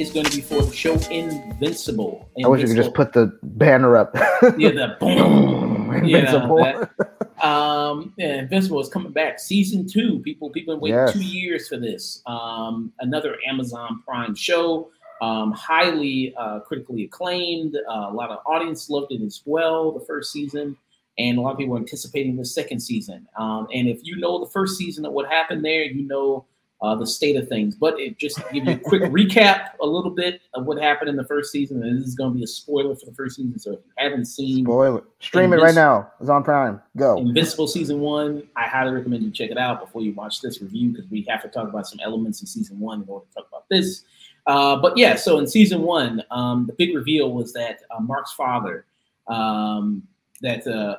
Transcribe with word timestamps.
is 0.00 0.14
going 0.14 0.26
to 0.26 0.36
be 0.36 0.42
for 0.42 0.62
the 0.62 0.74
show 0.74 0.94
Invincible. 1.10 2.28
I 2.44 2.48
wish 2.48 2.62
you 2.62 2.68
could 2.68 2.76
just 2.76 2.94
put 2.94 3.12
the 3.12 3.38
banner 3.42 3.96
up. 3.96 4.12
yeah, 4.14 4.70
the 4.70 4.96
boom. 5.00 5.92
Invincible. 5.92 6.60
Yeah, 6.60 6.84
that, 6.98 7.46
um, 7.46 8.12
yeah, 8.16 8.40
Invincible 8.40 8.80
is 8.80 8.88
coming 8.88 9.12
back. 9.12 9.38
Season 9.38 9.86
two. 9.86 10.20
People, 10.20 10.50
people 10.50 10.78
waiting 10.78 10.98
Yes. 10.98 11.12
two 11.12 11.22
years 11.24 11.68
for 11.68 11.76
this. 11.76 12.22
Um, 12.26 12.92
another 13.00 13.36
Amazon 13.46 14.02
Prime 14.06 14.34
show. 14.34 14.90
Um, 15.20 15.52
highly 15.52 16.34
uh, 16.38 16.60
critically 16.60 17.04
acclaimed. 17.04 17.76
Uh, 17.76 18.08
a 18.08 18.12
lot 18.12 18.30
of 18.30 18.38
audience 18.46 18.88
loved 18.88 19.12
it 19.12 19.22
as 19.22 19.42
well. 19.44 19.92
The 19.92 20.04
first 20.06 20.32
season, 20.32 20.76
and 21.18 21.38
a 21.38 21.40
lot 21.40 21.52
of 21.52 21.58
people 21.58 21.76
are 21.76 21.80
anticipating 21.80 22.36
the 22.36 22.44
second 22.44 22.80
season. 22.80 23.26
Um, 23.38 23.68
and 23.74 23.88
if 23.88 24.00
you 24.02 24.16
know 24.16 24.42
the 24.42 24.50
first 24.50 24.78
season 24.78 25.04
of 25.04 25.12
what 25.12 25.28
happened 25.28 25.64
there, 25.64 25.84
you 25.84 26.06
know 26.06 26.46
uh, 26.82 26.94
the 26.94 27.06
state 27.06 27.36
of 27.36 27.48
things. 27.48 27.74
But 27.74 27.98
it 28.00 28.18
just 28.18 28.36
to 28.36 28.44
give 28.52 28.64
you 28.64 28.72
a 28.72 28.78
quick 28.78 29.02
recap, 29.12 29.70
a 29.80 29.86
little 29.86 30.10
bit 30.10 30.40
of 30.54 30.64
what 30.64 30.80
happened 30.80 31.10
in 31.10 31.16
the 31.16 31.24
first 31.24 31.52
season. 31.52 31.82
And 31.82 32.00
this 32.00 32.08
is 32.08 32.14
going 32.14 32.32
to 32.32 32.38
be 32.38 32.44
a 32.44 32.46
spoiler 32.46 32.94
for 32.94 33.06
the 33.06 33.14
first 33.14 33.36
season. 33.36 33.58
So 33.58 33.72
if 33.72 33.80
you 33.84 33.92
haven't 33.98 34.26
seen 34.26 34.64
Spoiler. 34.64 35.02
Stream 35.20 35.52
it 35.52 35.56
right 35.56 35.74
now. 35.74 36.10
It's 36.20 36.30
on 36.30 36.42
Prime. 36.42 36.80
Go. 36.96 37.18
Invincible 37.18 37.68
season 37.68 38.00
one, 38.00 38.48
I 38.56 38.66
highly 38.66 38.92
recommend 38.92 39.22
you 39.22 39.30
check 39.30 39.50
it 39.50 39.58
out 39.58 39.80
before 39.80 40.02
you 40.02 40.14
watch 40.14 40.40
this 40.40 40.60
review 40.60 40.92
because 40.92 41.08
we 41.10 41.26
have 41.28 41.42
to 41.42 41.48
talk 41.48 41.68
about 41.68 41.86
some 41.86 42.00
elements 42.00 42.40
in 42.40 42.46
season 42.46 42.80
one 42.80 43.02
in 43.02 43.08
order 43.08 43.26
to 43.26 43.34
talk 43.34 43.48
about 43.48 43.64
this. 43.68 44.04
Uh, 44.46 44.76
but 44.76 44.96
yeah, 44.96 45.14
so 45.16 45.38
in 45.38 45.46
season 45.46 45.82
one, 45.82 46.22
um, 46.30 46.66
the 46.66 46.72
big 46.72 46.94
reveal 46.94 47.32
was 47.32 47.52
that 47.52 47.80
uh, 47.90 48.00
Mark's 48.00 48.32
father, 48.32 48.84
um, 49.28 50.02
that 50.40 50.66
uh, 50.66 50.96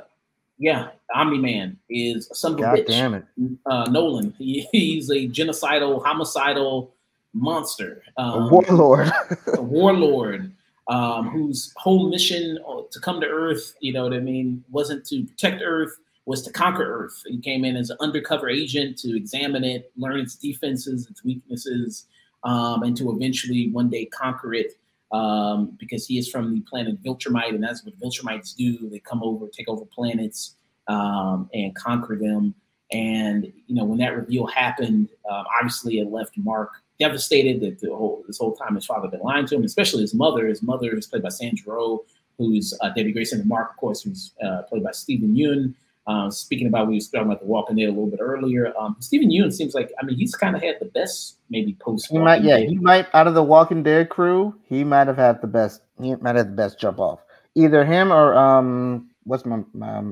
yeah, 0.58 0.90
Omni 1.16 1.40
Man 1.40 1.78
is 1.90 2.30
a 2.32 2.36
son 2.36 2.56
God 2.56 2.78
bitch. 2.78 2.88
damn 2.88 3.14
it. 3.16 3.26
Uh, 3.66 3.86
Nolan, 3.90 4.34
he, 4.38 4.68
he's 4.72 5.10
a 5.10 5.28
genocidal, 5.28 6.04
homicidal 6.06 6.94
monster. 7.34 8.04
A 8.18 8.22
Um, 8.22 8.50
warlord. 8.52 9.12
a 9.58 9.62
warlord 9.62 10.52
um, 10.88 11.30
whose 11.30 11.74
whole 11.78 12.10
mission 12.10 12.60
uh, 12.68 12.82
to 12.92 13.00
come 13.00 13.20
to 13.22 13.28
Earth, 13.28 13.76
you 13.80 13.92
know 13.94 14.04
what 14.04 14.14
I 14.14 14.20
mean, 14.20 14.64
wasn't 14.70 15.06
to 15.08 15.24
protect 15.26 15.62
Earth, 15.66 15.98
was 16.26 16.44
to 16.44 16.52
conquer 16.52 16.84
Earth. 16.84 17.24
He 17.26 17.40
came 17.40 17.66
in 17.66 17.76
as 17.76 17.90
an 17.90 17.98
undercover 18.00 18.48
agent 18.50 18.98
to 19.00 19.16
examine 19.18 19.64
it, 19.64 19.92
learn 19.98 20.20
its 20.20 20.36
defenses, 20.36 21.08
its 21.10 21.24
weaknesses, 21.24 22.06
um, 22.44 22.84
and 22.84 22.96
to 22.98 23.12
eventually 23.12 23.70
one 23.70 23.90
day 23.90 24.06
conquer 24.06 24.54
it. 24.54 24.74
Um, 25.12 25.76
because 25.78 26.08
he 26.08 26.18
is 26.18 26.30
from 26.30 26.54
the 26.54 26.62
planet 26.62 27.04
Viltrumite, 27.04 27.50
and 27.50 27.62
that's 27.62 27.84
what 27.84 28.00
Viltrumites 28.00 28.56
do. 28.56 28.90
They 28.90 29.00
come 29.00 29.22
over, 29.22 29.50
take 29.50 29.68
over 29.68 29.84
planets, 29.84 30.56
um, 30.88 31.50
and 31.54 31.76
conquer 31.76 32.16
them. 32.16 32.56
And 32.94 33.52
you 33.68 33.76
know, 33.76 33.84
when 33.84 33.98
that 33.98 34.16
reveal 34.16 34.48
happened, 34.48 35.10
um, 35.30 35.44
obviously 35.60 36.00
it 36.00 36.10
left 36.10 36.38
Mark 36.38 36.72
devastated 37.00 37.60
that 37.62 37.80
the 37.80 37.90
whole 37.90 38.24
this 38.28 38.38
whole 38.38 38.54
time 38.54 38.76
his 38.76 38.86
father 38.86 39.04
had 39.04 39.12
been 39.12 39.22
lying 39.22 39.46
to 39.48 39.56
him, 39.56 39.64
especially 39.64 40.02
his 40.02 40.14
mother. 40.14 40.48
His 40.48 40.62
mother 40.62 40.96
is 40.96 41.08
played 41.08 41.24
by 41.24 41.30
Sandra 41.30 41.82
Oh, 41.82 42.06
who's 42.38 42.78
uh, 42.82 42.90
Debbie 42.90 43.12
Grayson, 43.12 43.40
and 43.42 43.50
Mark, 43.50 43.72
of 43.72 43.78
course, 43.78 44.04
who's 44.04 44.34
uh, 44.44 44.64
played 44.64 44.84
by 44.84 44.92
Steven 44.92 45.36
Yeun. 45.36 45.74
Uh, 46.12 46.30
speaking 46.30 46.68
about 46.68 46.88
we 46.88 46.96
were 46.96 47.00
talking 47.00 47.22
about 47.28 47.40
the 47.40 47.46
Walking 47.46 47.78
Dead 47.78 47.86
a 47.86 47.90
little 47.90 48.08
bit 48.08 48.20
earlier. 48.20 48.74
Um, 48.78 48.98
Steven 49.00 49.30
Yeun 49.30 49.52
seems 49.54 49.74
like 49.74 49.92
I 50.02 50.06
mean 50.06 50.18
he's 50.18 50.36
kind 50.36 50.58
of 50.58 50.62
had 50.62 50.76
the 50.80 50.86
best 50.86 51.38
maybe 51.50 51.78
post. 51.80 52.08
He 52.12 52.18
might, 52.18 52.44
yeah, 52.44 52.58
he 52.58 52.76
might 52.76 53.08
out 53.14 53.28
of 53.28 53.34
the 53.34 53.44
Walking 53.44 53.82
Dead 53.82 54.10
crew, 54.10 54.54
he 54.68 54.84
might 54.84 55.08
have 55.08 55.16
had 55.16 55.42
the 55.42 55.48
best. 55.48 55.84
He 56.02 56.14
might 56.16 56.36
have 56.36 56.48
the 56.48 56.54
best 56.54 56.80
jump 56.80 57.00
off. 57.00 57.20
Either 57.56 57.86
him 57.86 58.12
or 58.12 58.34
um, 58.36 59.10
what's 59.24 59.46
my, 59.46 59.62
my 59.74 60.04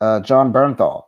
uh, 0.00 0.20
Jon 0.20 0.52
Bernthal. 0.52 1.04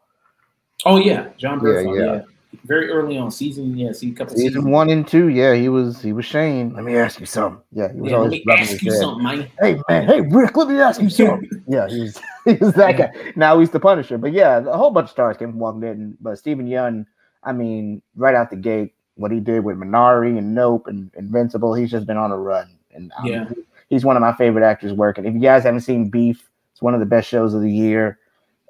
Oh 0.87 0.99
yeah, 0.99 1.28
Jon 1.37 1.59
Bernthal. 1.59 1.99
Yeah, 1.99 2.15
yeah. 2.15 2.22
very 2.65 2.91
early 2.91 3.19
on 3.19 3.33
season. 3.33 3.77
Yeah, 3.77 3.91
see 3.91 4.11
a 4.11 4.15
couple 4.15 4.37
Season 4.37 4.49
seasons. 4.51 4.67
one 4.67 4.91
and 4.91 5.09
two, 5.09 5.28
yeah, 5.28 5.55
he 5.55 5.69
was 5.69 6.01
he 6.01 6.12
was 6.12 6.25
Shane. 6.25 6.72
Let 6.72 6.84
me 6.84 6.97
ask 6.97 7.19
you 7.19 7.27
something. 7.27 7.61
Yeah, 7.72 7.93
he 7.93 8.01
was 8.01 8.12
Yeah, 8.12 8.19
let 8.19 8.31
me 8.31 8.45
ask 8.49 8.81
you 8.81 8.93
head. 8.93 9.01
something, 9.01 9.25
man. 9.25 9.51
Hey 9.61 9.81
man, 9.89 10.06
hey 10.06 10.21
Rick, 10.21 10.56
let 10.56 10.69
me 10.69 10.78
ask 10.78 11.01
you 11.01 11.11
something. 11.11 11.51
yeah, 11.67 11.89
he 11.89 12.01
was 12.01 12.21
he 12.59 12.64
was 12.64 12.75
that 12.75 12.97
guy. 12.97 13.32
Now 13.36 13.59
he's 13.60 13.70
the 13.70 13.81
Punisher. 13.81 14.19
But 14.19 14.32
yeah, 14.32 14.59
a 14.59 14.76
whole 14.76 14.91
bunch 14.91 15.06
of 15.06 15.10
stars 15.10 15.36
came 15.36 15.50
from 15.50 15.59
Walking 15.59 15.81
Dead. 15.81 16.16
But 16.20 16.38
Steven 16.38 16.66
Yeun, 16.66 17.06
I 17.44 17.53
mean, 17.53 18.03
right 18.16 18.34
out 18.34 18.50
the 18.50 18.56
gate, 18.56 18.94
what 19.16 19.31
he 19.32 19.41
did 19.41 19.64
with 19.64 19.76
Minari 19.76 20.38
and 20.38 20.54
Nope 20.54 20.86
and 20.86 21.10
Invincible, 21.16 21.75
he's 21.75 21.91
just 21.91 22.06
been 22.06 22.16
on 22.16 22.31
a 22.31 22.36
run. 22.38 22.69
And 22.94 23.12
um, 23.19 23.26
Yeah. 23.26 23.48
he's 23.88 24.04
one 24.04 24.16
of 24.16 24.20
my 24.20 24.32
favorite 24.34 24.64
actors 24.64 24.92
working. 24.92 25.25
If 25.26 25.34
you 25.34 25.41
guys 25.41 25.64
haven't 25.64 25.81
seen 25.81 26.09
Beef, 26.09 26.48
it's 26.72 26.82
one 26.82 26.94
of 26.94 27.00
the 27.00 27.06
best 27.06 27.28
shows 27.28 27.54
of 27.54 27.60
the 27.62 27.70
year. 27.70 28.19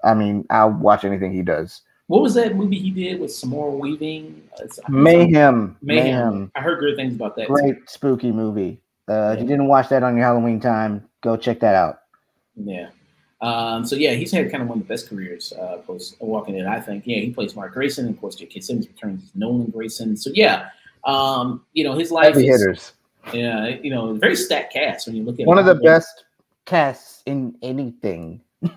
I 0.04 0.14
mean, 0.14 0.46
I'll 0.50 0.70
watch 0.72 1.04
anything 1.04 1.32
he 1.32 1.42
does. 1.42 1.82
What 2.06 2.22
was 2.22 2.32
that 2.34 2.56
movie 2.56 2.78
he 2.78 2.90
did 2.90 3.20
with 3.20 3.30
Samara 3.34 3.70
Weaving? 3.70 4.42
Mayhem, 4.88 5.28
Mayhem. 5.28 5.76
Mayhem, 5.82 6.52
I 6.54 6.60
heard 6.62 6.78
great 6.78 6.96
things 6.96 7.14
about 7.14 7.36
that. 7.36 7.48
too. 7.48 7.52
great 7.52 7.90
spooky 7.90 8.32
movie. 8.32 8.80
Uh, 9.08 9.32
If 9.34 9.40
you 9.42 9.46
didn't 9.46 9.68
watch 9.68 9.88
that 9.90 10.02
on 10.02 10.16
your 10.16 10.24
Halloween 10.24 10.58
time, 10.60 11.06
go 11.20 11.36
check 11.36 11.60
that 11.60 11.74
out. 11.74 12.00
Yeah. 12.56 12.88
Um, 13.40 13.86
so 13.86 13.94
yeah, 13.96 14.12
he's 14.12 14.32
had 14.32 14.50
kind 14.50 14.62
of 14.62 14.68
one 14.68 14.80
of 14.80 14.86
the 14.86 14.92
best 14.92 15.08
careers 15.08 15.52
uh, 15.52 15.78
post 15.78 16.16
Walking 16.20 16.56
Dead. 16.56 16.66
I 16.66 16.80
think. 16.80 17.06
Yeah, 17.06 17.18
he 17.18 17.30
plays 17.30 17.54
Mark 17.54 17.72
Grayson, 17.72 18.06
and 18.06 18.14
of 18.14 18.20
course, 18.20 18.34
J.K. 18.34 18.60
Simmons 18.60 18.88
returns 18.88 19.22
as 19.22 19.30
Nolan 19.34 19.70
Grayson. 19.70 20.16
So 20.16 20.30
yeah, 20.34 20.70
um, 21.04 21.64
you 21.72 21.84
know 21.84 21.94
his 21.94 22.10
life 22.10 22.34
Heavy 22.34 22.48
is 22.48 22.60
hitters. 22.60 22.92
yeah, 23.32 23.68
you 23.68 23.90
know, 23.90 24.14
very 24.14 24.34
stacked 24.34 24.72
cast 24.72 25.06
when 25.06 25.14
you 25.16 25.22
look 25.22 25.38
at 25.38 25.46
One 25.46 25.58
of 25.58 25.66
the 25.66 25.76
best 25.76 26.24
casts 26.64 27.22
in 27.26 27.56
anything. 27.62 28.40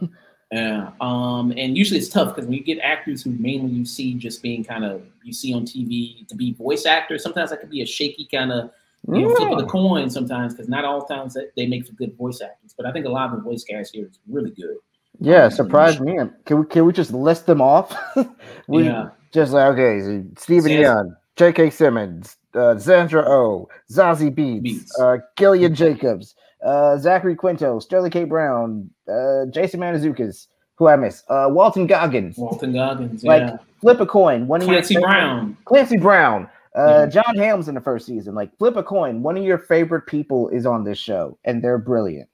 Yeah, 0.52 0.92
um, 1.00 1.54
and 1.56 1.78
usually 1.78 1.98
it's 1.98 2.10
tough 2.10 2.36
because 2.36 2.46
when 2.46 2.58
you 2.58 2.64
get 2.64 2.78
actors 2.80 3.24
who 3.24 3.32
mainly 3.32 3.72
you 3.72 3.86
see 3.86 4.14
just 4.16 4.42
being 4.42 4.66
kind 4.66 4.84
of 4.84 5.02
you 5.24 5.32
see 5.32 5.54
on 5.54 5.64
TV 5.64 6.28
to 6.28 6.36
be 6.36 6.52
voice 6.54 6.86
actors, 6.86 7.24
sometimes 7.24 7.52
that 7.52 7.62
could 7.62 7.70
be 7.70 7.82
a 7.82 7.86
shaky 7.86 8.28
kind 8.30 8.52
of 8.52 8.70
you 9.08 9.22
know, 9.28 9.36
flip 9.36 9.52
of 9.52 9.58
the 9.60 9.66
coin 9.66 10.10
sometimes 10.10 10.54
because 10.54 10.70
not 10.70 10.86
all 10.86 11.02
times 11.06 11.34
that 11.34 11.52
they 11.56 11.66
make 11.66 11.86
for 11.86 11.94
good 11.94 12.16
voice 12.18 12.42
actors. 12.42 12.74
But 12.78 12.86
I 12.86 12.92
think 12.92 13.06
a 13.06 13.10
lot 13.10 13.32
of 13.32 13.38
the 13.38 13.42
voice 13.42 13.64
cast 13.64 13.94
here 13.96 14.06
is 14.06 14.20
really 14.30 14.52
good. 14.52 14.78
Yeah, 15.20 15.50
surprised 15.50 16.02
me. 16.02 16.18
Can 16.46 16.60
we 16.60 16.66
can 16.66 16.86
we 16.86 16.94
just 16.94 17.12
list 17.12 17.46
them 17.46 17.62
off? 17.62 17.96
we 18.68 18.86
Yeah. 18.86 19.10
just 19.32 19.54
like 19.54 19.74
okay, 19.74 20.00
so 20.02 20.24
Steven 20.38 20.72
Yeun, 20.72 21.16
J.K. 21.36 21.70
Simmons, 21.70 22.38
uh, 22.56 22.78
Sandra 22.78 23.24
Oh, 23.28 23.68
Zazie 23.92 24.34
Beetz, 24.34 24.64
Beetz. 24.64 25.00
uh, 25.00 25.18
Gillian 25.38 25.76
Jacobs, 25.76 26.36
uh, 26.66 26.98
Zachary 26.98 27.36
Quinto, 27.36 27.80
Sterling 27.80 28.12
K. 28.12 28.24
Brown, 28.24 28.90
uh, 29.12 29.46
Jason 29.48 29.80
Mantzoukas, 29.80 30.48
who 30.76 30.88
I 30.88 30.96
miss, 30.96 31.24
uh, 31.30 31.48
Walton 31.50 31.88
Goggins. 31.88 32.38
Walton 32.38 32.74
Goggins, 32.74 33.24
Like, 33.24 33.42
yeah, 33.42 33.58
Flip 33.82 34.00
a 34.00 34.06
coin. 34.06 34.48
One 34.48 34.62
Clancy 34.62 34.96
Brown. 35.00 35.58
Clancy 35.66 35.98
Brown. 35.98 36.48
Uh, 36.76 37.08
Yeah. 37.12 37.22
John 37.24 37.36
Helms 37.36 37.68
in 37.68 37.76
the 37.76 37.82
first 37.82 38.06
season. 38.06 38.34
Like 38.36 38.56
flip 38.58 38.76
a 38.76 38.84
coin. 38.84 39.24
One 39.24 39.38
of 39.38 39.44
your 39.44 39.58
favorite 39.58 40.06
people 40.08 40.50
is 40.50 40.66
on 40.66 40.84
this 40.84 40.98
show, 40.98 41.38
and 41.44 41.62
they're 41.64 41.78
brilliant. 41.78 42.30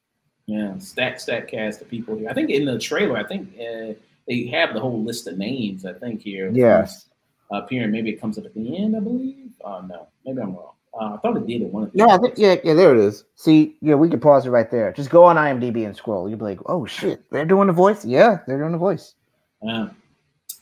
Yeah, 0.46 0.78
stack 0.78 1.20
stack 1.20 1.50
cast 1.50 1.82
of 1.82 1.90
people 1.90 2.16
here. 2.16 2.30
I 2.30 2.34
think 2.34 2.50
in 2.50 2.66
the 2.66 2.80
trailer, 2.80 3.18
I 3.18 3.24
think 3.24 3.50
uh, 3.60 3.94
they 4.28 4.46
have 4.48 4.74
the 4.74 4.80
whole 4.80 5.04
list 5.04 5.28
of 5.28 5.38
names. 5.38 5.86
I 5.86 5.94
think 5.94 6.22
here. 6.22 6.50
Yes. 6.54 7.06
Here, 7.70 7.88
maybe 7.88 8.10
it 8.10 8.20
comes 8.20 8.38
up 8.38 8.46
at 8.46 8.54
the 8.54 8.78
end. 8.78 8.96
I 8.96 9.00
believe. 9.00 9.50
Oh 9.64 9.82
no, 9.82 10.08
maybe 10.26 10.42
I'm 10.42 10.56
wrong. 10.56 10.74
Uh, 11.00 11.14
I 11.14 11.18
thought 11.18 11.38
it 11.38 11.46
did 11.48 11.62
at 11.62 11.72
one 11.72 11.84
of 11.84 11.92
the. 11.92 11.98
Yeah, 11.98 12.08
I 12.08 12.18
think, 12.18 12.38
yeah, 12.38 12.56
yeah. 12.64 12.74
There 12.74 12.94
it 12.94 13.00
is. 13.00 13.24
See, 13.36 13.76
yeah, 13.82 13.96
we 13.96 14.10
could 14.10 14.22
pause 14.22 14.46
it 14.46 14.50
right 14.50 14.70
there. 14.70 14.92
Just 14.94 15.10
go 15.10 15.24
on 15.24 15.36
IMDb 15.36 15.86
and 15.86 15.96
scroll. 15.96 16.28
You'll 16.30 16.40
be 16.40 16.46
like, 16.46 16.60
oh 16.66 16.86
shit, 16.86 17.24
they're 17.32 17.46
doing 17.46 17.68
the 17.68 17.74
voice. 17.74 18.04
Yeah, 18.06 18.40
they're 18.48 18.58
doing 18.58 18.72
the 18.72 18.78
voice. 18.78 19.16
Uh, 19.68 19.88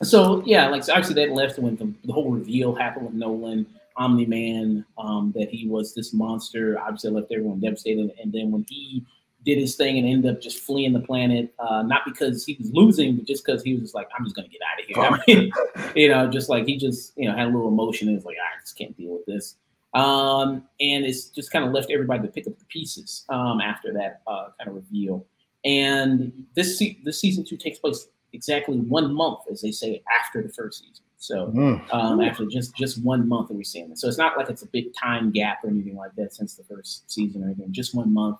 so 0.02 0.42
yeah, 0.44 0.68
like 0.68 0.84
so 0.84 0.92
obviously 0.92 1.14
that 1.14 1.32
left 1.32 1.58
when 1.58 1.76
the, 1.76 1.92
the 2.04 2.12
whole 2.12 2.30
reveal 2.30 2.74
happened 2.74 3.06
with 3.06 3.14
Nolan, 3.14 3.66
Omni 3.96 4.26
Man, 4.26 4.84
um, 4.98 5.32
that 5.36 5.48
he 5.48 5.68
was 5.68 5.94
this 5.94 6.12
monster. 6.12 6.78
Obviously 6.78 7.10
left 7.10 7.32
everyone 7.32 7.60
devastated. 7.60 8.12
And 8.22 8.32
then 8.32 8.50
when 8.50 8.66
he 8.68 9.04
did 9.44 9.58
his 9.58 9.76
thing 9.76 9.98
and 9.98 10.06
ended 10.06 10.34
up 10.34 10.42
just 10.42 10.58
fleeing 10.58 10.92
the 10.92 11.00
planet, 11.00 11.54
uh, 11.58 11.82
not 11.82 12.02
because 12.04 12.44
he 12.44 12.56
was 12.60 12.70
losing, 12.72 13.16
but 13.16 13.26
just 13.26 13.44
because 13.44 13.62
he 13.62 13.72
was 13.72 13.82
just 13.82 13.94
like, 13.94 14.08
I'm 14.16 14.24
just 14.24 14.36
gonna 14.36 14.48
get 14.48 14.60
out 14.62 14.80
of 14.80 14.86
here. 14.86 14.96
I 15.02 15.22
mean, 15.26 15.52
you 15.94 16.08
know, 16.08 16.28
just 16.28 16.48
like 16.48 16.66
he 16.66 16.76
just 16.76 17.12
you 17.16 17.28
know 17.28 17.36
had 17.36 17.46
a 17.46 17.50
little 17.50 17.68
emotion 17.68 18.08
and 18.08 18.16
was 18.16 18.24
like, 18.24 18.36
I 18.36 18.60
just 18.60 18.76
can't 18.76 18.96
deal 18.96 19.12
with 19.12 19.26
this. 19.26 19.56
Um, 19.94 20.64
and 20.78 21.06
it's 21.06 21.28
just 21.30 21.50
kind 21.50 21.64
of 21.64 21.72
left 21.72 21.90
everybody 21.90 22.20
to 22.20 22.28
pick 22.28 22.46
up 22.46 22.58
the 22.58 22.64
pieces 22.66 23.24
um, 23.30 23.62
after 23.62 23.94
that 23.94 24.20
uh, 24.26 24.48
kind 24.58 24.68
of 24.68 24.74
reveal. 24.74 25.24
And 25.64 26.44
this 26.54 26.78
se- 26.78 27.00
this 27.02 27.18
season 27.18 27.44
two 27.44 27.56
takes 27.56 27.78
place 27.78 28.08
exactly 28.36 28.76
one 28.78 29.12
month, 29.12 29.40
as 29.50 29.60
they 29.62 29.72
say, 29.72 30.02
after 30.20 30.42
the 30.42 30.48
first 30.52 30.80
season. 30.80 31.02
So 31.18 31.46
Mm. 31.48 31.80
um, 31.94 32.20
after 32.20 32.44
just 32.46 32.76
just 32.76 33.02
one 33.02 33.26
month 33.28 33.48
that 33.48 33.54
we're 33.54 33.64
seeing 33.64 33.90
it. 33.90 33.98
So 33.98 34.06
it's 34.06 34.18
not 34.18 34.36
like 34.36 34.48
it's 34.50 34.62
a 34.62 34.66
big 34.68 34.92
time 34.94 35.30
gap 35.32 35.64
or 35.64 35.70
anything 35.70 35.96
like 35.96 36.14
that 36.16 36.34
since 36.34 36.54
the 36.54 36.62
first 36.64 37.10
season 37.10 37.42
or 37.42 37.46
anything. 37.46 37.72
Just 37.72 37.94
one 37.94 38.12
month. 38.12 38.36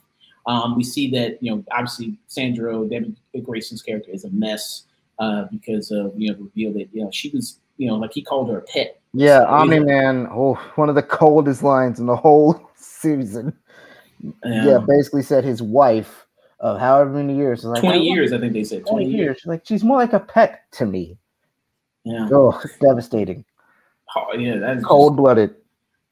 Um, 0.46 0.76
we 0.76 0.84
see 0.84 1.10
that 1.12 1.42
you 1.42 1.50
know 1.50 1.64
obviously 1.72 2.16
Sandra 2.28 2.86
Debbie 2.88 3.16
Grayson's 3.42 3.82
character 3.82 4.10
is 4.12 4.24
a 4.24 4.30
mess 4.30 4.84
uh, 5.18 5.44
because 5.50 5.90
of 5.90 6.12
you 6.20 6.28
know 6.30 6.36
the 6.38 6.44
reveal 6.44 6.72
that 6.74 6.88
you 6.92 7.02
know 7.02 7.10
she 7.10 7.30
was 7.30 7.58
you 7.78 7.88
know 7.88 7.96
like 7.96 8.12
he 8.12 8.22
called 8.22 8.50
her 8.50 8.58
a 8.58 8.62
pet. 8.62 9.00
Yeah, 9.14 9.38
So, 9.40 9.46
Omni. 9.46 9.80
Man. 9.80 10.28
Oh, 10.30 10.54
one 10.76 10.90
of 10.90 10.94
the 10.94 11.02
coldest 11.02 11.62
lines 11.62 11.98
in 11.98 12.04
the 12.06 12.14
whole 12.16 12.60
season. 12.76 13.54
yeah 14.44 14.78
basically 14.86 15.22
said 15.22 15.44
his 15.44 15.62
wife 15.62 16.25
of 16.60 16.80
however 16.80 17.10
many 17.10 17.36
years. 17.36 17.64
Like, 17.64 17.80
20 17.80 18.00
years, 18.00 18.32
I 18.32 18.38
think 18.38 18.52
they 18.52 18.64
said. 18.64 18.86
20, 18.86 19.04
20 19.04 19.04
years. 19.04 19.18
years. 19.18 19.42
Like 19.44 19.62
she's 19.66 19.84
more 19.84 19.96
like 19.96 20.12
a 20.12 20.20
pet 20.20 20.64
to 20.72 20.86
me. 20.86 21.18
Yeah. 22.04 22.28
Oh, 22.30 22.58
it's 22.64 22.78
devastating. 22.78 23.44
Oh, 24.14 24.34
yeah, 24.36 24.56
that's 24.56 24.84
cold 24.84 25.16
blooded. 25.16 25.54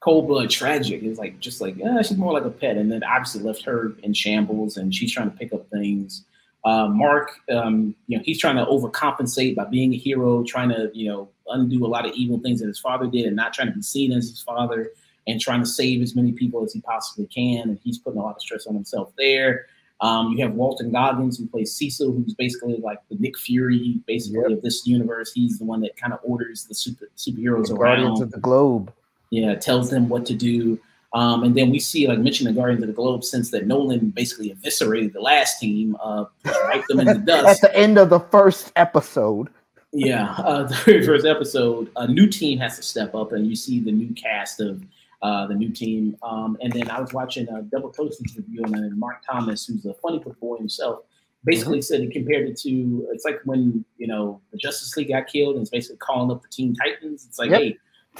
Cold 0.01 0.27
blood 0.27 0.49
tragic. 0.49 1.01
It's 1.01 1.17
like 1.17 1.39
just 1.39 1.61
like 1.61 1.77
yeah, 1.77 2.01
she's 2.01 2.17
more 2.17 2.33
like 2.33 2.43
a 2.43 2.49
pet, 2.49 2.77
and 2.77 2.91
then 2.91 3.03
obviously 3.03 3.41
left 3.41 3.63
her 3.65 3.93
in 4.03 4.13
shambles, 4.13 4.77
and 4.77 4.93
she's 4.93 5.11
trying 5.11 5.31
to 5.31 5.37
pick 5.37 5.53
up 5.53 5.67
things. 5.69 6.25
Uh, 6.65 6.87
Mark, 6.87 7.31
um, 7.51 7.95
you 8.07 8.17
know, 8.17 8.23
he's 8.25 8.39
trying 8.39 8.55
to 8.57 8.65
overcompensate 8.65 9.55
by 9.55 9.65
being 9.65 9.93
a 9.93 9.97
hero, 9.97 10.43
trying 10.43 10.69
to 10.69 10.91
you 10.93 11.07
know 11.07 11.29
undo 11.47 11.85
a 11.85 11.87
lot 11.87 12.05
of 12.05 12.13
evil 12.13 12.39
things 12.39 12.59
that 12.59 12.67
his 12.67 12.79
father 12.79 13.07
did, 13.07 13.25
and 13.25 13.35
not 13.35 13.53
trying 13.53 13.69
to 13.69 13.73
be 13.73 13.81
seen 13.81 14.11
as 14.11 14.29
his 14.29 14.41
father, 14.41 14.91
and 15.27 15.39
trying 15.39 15.61
to 15.61 15.65
save 15.65 16.01
as 16.01 16.15
many 16.15 16.31
people 16.33 16.63
as 16.63 16.73
he 16.73 16.81
possibly 16.81 17.25
can. 17.27 17.69
And 17.69 17.79
he's 17.83 17.97
putting 17.97 18.19
a 18.19 18.23
lot 18.23 18.35
of 18.35 18.41
stress 18.41 18.67
on 18.67 18.75
himself 18.75 19.13
there. 19.17 19.67
Um, 20.01 20.33
you 20.33 20.43
have 20.43 20.53
Walton 20.53 20.91
Goggins 20.91 21.37
who 21.37 21.47
plays 21.47 21.73
Cecil, 21.73 22.11
who's 22.11 22.33
basically 22.33 22.77
like 22.77 22.99
the 23.09 23.15
Nick 23.15 23.37
Fury, 23.37 23.99
basically 24.05 24.41
yep. 24.41 24.57
of 24.57 24.61
this 24.61 24.85
universe. 24.85 25.31
He's 25.33 25.57
the 25.57 25.65
one 25.65 25.81
that 25.81 25.95
kind 25.95 26.13
of 26.13 26.19
orders 26.23 26.65
the 26.65 26.75
super 26.75 27.09
superheroes 27.17 27.67
the 27.67 27.75
around. 27.75 27.97
Guardians 27.97 28.21
of 28.21 28.31
the 28.31 28.39
Globe. 28.39 28.91
Yeah, 29.29 29.55
tells 29.55 29.89
them 29.89 30.09
what 30.09 30.25
to 30.27 30.33
do. 30.33 30.79
Um, 31.13 31.43
and 31.43 31.55
then 31.55 31.71
we 31.71 31.79
see, 31.79 32.07
like 32.07 32.19
mentioned, 32.19 32.49
the 32.49 32.59
Guardians 32.59 32.83
of 32.83 32.87
the 32.87 32.93
Globe, 32.93 33.23
since 33.23 33.49
that 33.51 33.67
Nolan 33.67 34.09
basically 34.09 34.51
eviscerated 34.51 35.13
the 35.13 35.21
last 35.21 35.59
team, 35.61 35.95
uh, 36.03 36.25
wiped 36.43 36.89
them 36.89 36.99
in 36.99 37.07
the 37.07 37.13
dust. 37.25 37.63
At 37.63 37.71
the 37.71 37.77
end 37.77 37.97
of 37.97 38.09
the 38.09 38.19
first 38.19 38.73
episode. 38.75 39.47
Yeah, 39.93 40.33
uh, 40.39 40.63
the 40.67 40.75
very 40.75 41.05
first 41.05 41.25
episode, 41.25 41.89
a 41.95 42.05
new 42.05 42.27
team 42.27 42.59
has 42.59 42.75
to 42.75 42.83
step 42.83 43.15
up, 43.15 43.31
and 43.31 43.47
you 43.47 43.55
see 43.55 43.79
the 43.79 43.93
new 43.93 44.13
cast 44.13 44.59
of 44.59 44.83
uh, 45.25 45.47
the 45.47 45.55
new 45.55 45.71
team. 45.71 46.15
Um, 46.21 46.55
and 46.61 46.71
then 46.71 46.89
I 46.91 47.01
was 47.01 47.11
watching 47.11 47.49
a 47.49 47.63
double 47.63 47.89
postage 47.89 48.35
interview, 48.35 48.63
on 48.63 48.75
it, 48.75 48.79
and 48.79 48.97
Mark 48.97 49.23
Thomas, 49.25 49.65
who's 49.65 49.83
a 49.85 49.95
funny 49.95 50.19
boy 50.19 50.57
himself, 50.57 50.99
basically 51.43 51.79
mm-hmm. 51.79 51.83
said 51.83 52.01
he 52.01 52.09
compared 52.09 52.47
it 52.47 52.57
to 52.57 53.07
it's 53.11 53.25
like 53.25 53.39
when 53.45 53.83
you 53.97 54.05
know 54.05 54.39
the 54.51 54.57
Justice 54.57 54.95
League 54.95 55.09
got 55.09 55.25
killed, 55.25 55.55
and 55.55 55.63
it's 55.63 55.71
basically 55.71 55.97
calling 55.97 56.29
up 56.29 56.43
the 56.43 56.47
Teen 56.49 56.75
Titans. 56.75 57.25
It's 57.27 57.39
like, 57.39 57.49
yep. 57.49 57.59
hey, 57.59 57.77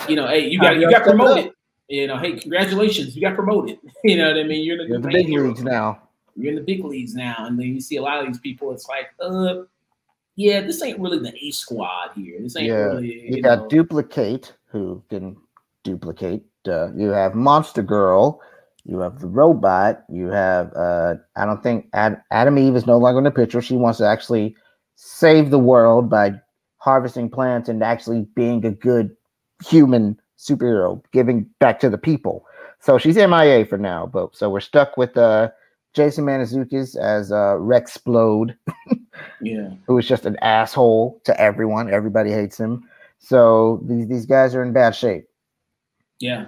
you 0.09 0.15
know, 0.15 0.27
hey, 0.27 0.47
you 0.47 0.59
got 0.59 0.77
you 0.77 0.89
got 0.89 1.03
promoted. 1.03 1.51
You 1.87 2.07
know, 2.07 2.17
hey, 2.17 2.33
congratulations, 2.33 3.15
you 3.15 3.21
got 3.21 3.35
promoted. 3.35 3.77
you 4.03 4.17
know 4.17 4.29
what 4.29 4.39
I 4.39 4.43
mean? 4.43 4.63
You're 4.63 4.81
in 4.81 4.87
the, 4.89 4.93
You're 4.93 5.01
the 5.01 5.09
big 5.09 5.29
leagues 5.29 5.61
now. 5.61 6.01
You're 6.35 6.49
in 6.49 6.55
the 6.55 6.63
big 6.63 6.83
leagues 6.83 7.13
now, 7.13 7.35
and 7.45 7.59
then 7.59 7.67
you 7.67 7.79
see 7.79 7.97
a 7.97 8.01
lot 8.01 8.19
of 8.19 8.25
these 8.25 8.39
people. 8.39 8.71
It's 8.71 8.89
like, 8.89 9.09
uh, 9.19 9.65
yeah, 10.35 10.61
this 10.61 10.81
ain't 10.81 10.99
really 10.99 11.19
the 11.19 11.33
A 11.39 11.51
squad 11.51 12.13
here. 12.15 12.39
This 12.41 12.57
ain't 12.57 12.67
yeah. 12.67 12.73
really. 12.73 13.13
You, 13.13 13.35
you 13.35 13.43
got 13.43 13.59
know. 13.59 13.67
duplicate 13.67 14.55
who 14.65 15.03
can 15.09 15.37
duplicate 15.83 16.41
uh, 16.67 16.89
you 16.95 17.09
have 17.09 17.35
Monster 17.35 17.81
Girl, 17.81 18.41
you 18.85 18.99
have 18.99 19.19
the 19.19 19.27
robot, 19.27 20.03
you 20.09 20.27
have 20.27 20.71
uh, 20.75 21.15
I 21.35 21.45
don't 21.45 21.63
think 21.63 21.87
Ad- 21.93 22.21
Atom 22.31 22.57
Eve 22.57 22.75
is 22.75 22.85
no 22.85 22.97
longer 22.97 23.19
in 23.19 23.23
the 23.23 23.31
picture. 23.31 23.61
She 23.61 23.75
wants 23.75 23.97
to 23.99 24.07
actually 24.07 24.55
save 24.95 25.49
the 25.49 25.59
world 25.59 26.09
by 26.09 26.33
harvesting 26.77 27.29
plants 27.29 27.67
and 27.67 27.83
actually 27.83 28.27
being 28.35 28.65
a 28.65 28.71
good 28.71 29.15
human 29.65 30.19
superhero, 30.37 31.01
giving 31.11 31.49
back 31.59 31.79
to 31.79 31.89
the 31.89 31.97
people. 31.97 32.45
So 32.79 32.97
she's 32.97 33.15
MIA 33.15 33.65
for 33.65 33.77
now, 33.77 34.05
but 34.05 34.35
so 34.35 34.49
we're 34.49 34.59
stuck 34.59 34.95
with 34.95 35.17
uh, 35.17 35.49
Jason 35.93 36.25
Mantzoukas 36.25 36.95
as 36.95 37.31
uh, 37.31 37.57
Rex 37.57 37.97
Splode. 37.97 38.55
yeah, 39.41 39.69
who 39.87 39.97
is 39.97 40.07
just 40.07 40.25
an 40.25 40.37
asshole 40.41 41.19
to 41.23 41.39
everyone. 41.41 41.91
Everybody 41.91 42.31
hates 42.31 42.59
him. 42.59 42.87
So 43.17 43.81
these 43.85 44.07
these 44.07 44.25
guys 44.25 44.53
are 44.53 44.63
in 44.63 44.73
bad 44.73 44.95
shape. 44.95 45.25
Yeah. 46.19 46.47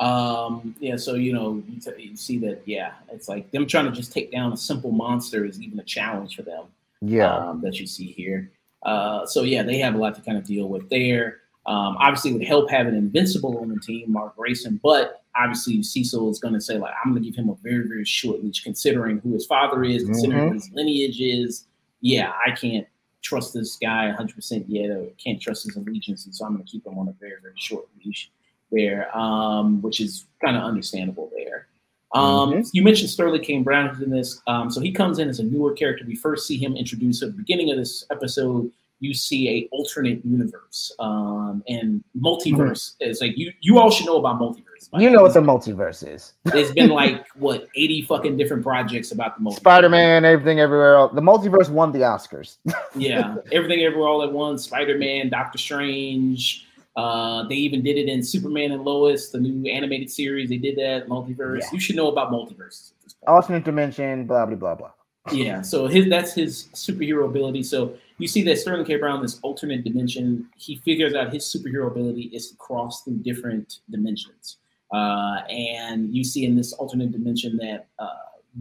Um, 0.00 0.74
yeah, 0.80 0.96
so 0.96 1.14
you 1.14 1.32
know, 1.32 1.62
you, 1.68 1.80
t- 1.80 2.02
you, 2.02 2.16
see 2.16 2.38
that, 2.38 2.62
yeah, 2.66 2.92
it's 3.12 3.28
like 3.28 3.50
them 3.52 3.66
trying 3.66 3.84
to 3.84 3.92
just 3.92 4.12
take 4.12 4.32
down 4.32 4.52
a 4.52 4.56
simple 4.56 4.90
monster 4.90 5.44
is 5.44 5.62
even 5.62 5.78
a 5.78 5.84
challenge 5.84 6.36
for 6.36 6.42
them. 6.42 6.64
Yeah, 7.00 7.34
um, 7.34 7.60
that 7.60 7.78
you 7.78 7.86
see 7.86 8.06
here. 8.06 8.50
Uh, 8.82 9.24
so 9.26 9.42
yeah, 9.42 9.62
they 9.62 9.78
have 9.78 9.94
a 9.94 9.98
lot 9.98 10.14
to 10.16 10.20
kind 10.22 10.36
of 10.36 10.44
deal 10.44 10.68
with 10.68 10.88
there. 10.90 11.38
Um, 11.66 11.96
obviously, 11.98 12.32
would 12.32 12.44
help 12.44 12.70
having 12.70 12.94
an 12.94 12.98
Invincible 12.98 13.58
on 13.58 13.68
the 13.68 13.80
team, 13.80 14.10
Mark 14.12 14.36
Grayson, 14.36 14.80
but 14.82 15.22
obviously 15.36 15.82
Cecil 15.82 16.30
is 16.30 16.38
going 16.38 16.54
to 16.54 16.60
say 16.60 16.76
like, 16.76 16.92
I'm 17.02 17.12
going 17.12 17.22
to 17.22 17.28
give 17.28 17.38
him 17.38 17.48
a 17.48 17.56
very 17.62 17.86
very 17.86 18.04
short 18.04 18.42
leash, 18.42 18.64
considering 18.64 19.18
who 19.18 19.32
his 19.32 19.46
father 19.46 19.84
is, 19.84 20.04
considering 20.04 20.44
mm-hmm. 20.44 20.54
his 20.54 20.70
lineage 20.72 21.20
is. 21.20 21.66
Yeah, 22.00 22.32
I 22.46 22.50
can't 22.50 22.86
trust 23.22 23.54
this 23.54 23.76
guy 23.76 24.08
100 24.08 24.34
percent 24.34 24.68
yet, 24.68 24.90
or 24.90 25.06
can't 25.22 25.40
trust 25.40 25.64
his 25.64 25.76
allegiance, 25.76 26.26
and 26.26 26.34
so 26.34 26.44
I'm 26.44 26.54
going 26.54 26.64
to 26.64 26.70
keep 26.70 26.84
him 26.84 26.98
on 26.98 27.08
a 27.08 27.14
very 27.20 27.40
very 27.40 27.54
short 27.56 27.86
leash 28.04 28.30
there, 28.74 29.16
um, 29.16 29.80
which 29.82 30.00
is 30.00 30.26
kind 30.42 30.56
of 30.56 30.62
understandable 30.62 31.30
there. 31.34 31.66
Um, 32.14 32.52
mm-hmm. 32.52 32.60
You 32.72 32.82
mentioned 32.82 33.10
Sterling 33.10 33.42
K. 33.42 33.58
Brown 33.58 34.00
in 34.02 34.10
this. 34.10 34.40
Um, 34.46 34.70
so 34.70 34.80
he 34.80 34.92
comes 34.92 35.18
in 35.18 35.28
as 35.28 35.40
a 35.40 35.44
newer 35.44 35.72
character. 35.72 36.04
We 36.06 36.14
first 36.14 36.46
see 36.46 36.56
him 36.56 36.76
introduced 36.76 37.22
at 37.22 37.30
the 37.32 37.36
beginning 37.36 37.70
of 37.70 37.76
this 37.76 38.06
episode. 38.10 38.70
You 39.00 39.12
see 39.12 39.48
a 39.50 39.68
alternate 39.72 40.24
universe 40.24 40.94
um, 41.00 41.62
and 41.68 42.02
multiverse. 42.18 42.94
Mm-hmm. 42.94 43.10
It's 43.10 43.20
like 43.20 43.36
you 43.36 43.52
you 43.60 43.78
all 43.78 43.90
should 43.90 44.06
know 44.06 44.18
about 44.18 44.40
multiverse. 44.40 44.88
You 44.96 45.10
know 45.10 45.22
what 45.22 45.34
the 45.34 45.40
multiverse 45.40 46.06
is. 46.06 46.34
There's 46.44 46.70
been 46.72 46.90
like 47.02 47.26
what 47.34 47.68
80 47.74 48.02
fucking 48.02 48.36
different 48.36 48.62
projects 48.62 49.10
about 49.10 49.36
the 49.36 49.44
multiverse. 49.44 49.56
Spider-Man, 49.56 50.24
everything 50.24 50.60
everywhere 50.60 50.94
else. 50.94 51.12
The 51.14 51.20
multiverse 51.20 51.68
won 51.68 51.90
the 51.90 52.00
Oscars. 52.00 52.58
yeah, 52.94 53.36
everything 53.50 53.82
everywhere 53.82 54.08
all 54.08 54.22
at 54.22 54.32
once. 54.32 54.64
Spider-Man, 54.64 55.30
Doctor 55.30 55.58
Strange, 55.58 56.66
uh, 56.96 57.46
they 57.48 57.56
even 57.56 57.82
did 57.82 57.96
it 57.96 58.08
in 58.08 58.22
Superman 58.22 58.72
and 58.72 58.84
Lois, 58.84 59.30
the 59.30 59.40
new 59.40 59.70
animated 59.70 60.10
series. 60.10 60.48
They 60.48 60.58
did 60.58 60.76
that 60.76 61.08
multiverse. 61.08 61.60
Yeah. 61.60 61.68
You 61.72 61.80
should 61.80 61.96
know 61.96 62.08
about 62.08 62.30
multiverses. 62.30 62.92
Alternate 63.26 63.64
dimension, 63.64 64.26
blah 64.26 64.46
blah 64.46 64.56
blah 64.56 64.74
blah. 64.74 64.90
Yeah, 65.32 65.62
so 65.62 65.86
his 65.86 66.08
that's 66.10 66.34
his 66.34 66.68
superhero 66.74 67.24
ability. 67.24 67.62
So 67.62 67.96
you 68.18 68.28
see 68.28 68.42
that 68.42 68.58
Sterling 68.58 68.84
K. 68.84 68.96
Brown, 68.96 69.22
this 69.22 69.40
alternate 69.40 69.82
dimension, 69.82 70.48
he 70.56 70.76
figures 70.76 71.14
out 71.14 71.32
his 71.32 71.44
superhero 71.44 71.86
ability 71.86 72.24
is 72.34 72.50
to 72.50 72.56
cross 72.56 73.02
through 73.02 73.18
different 73.18 73.80
dimensions. 73.90 74.58
Uh, 74.92 75.40
and 75.48 76.14
you 76.14 76.22
see 76.22 76.44
in 76.44 76.54
this 76.54 76.74
alternate 76.74 77.10
dimension 77.10 77.56
that 77.56 77.86
uh, 77.98 78.08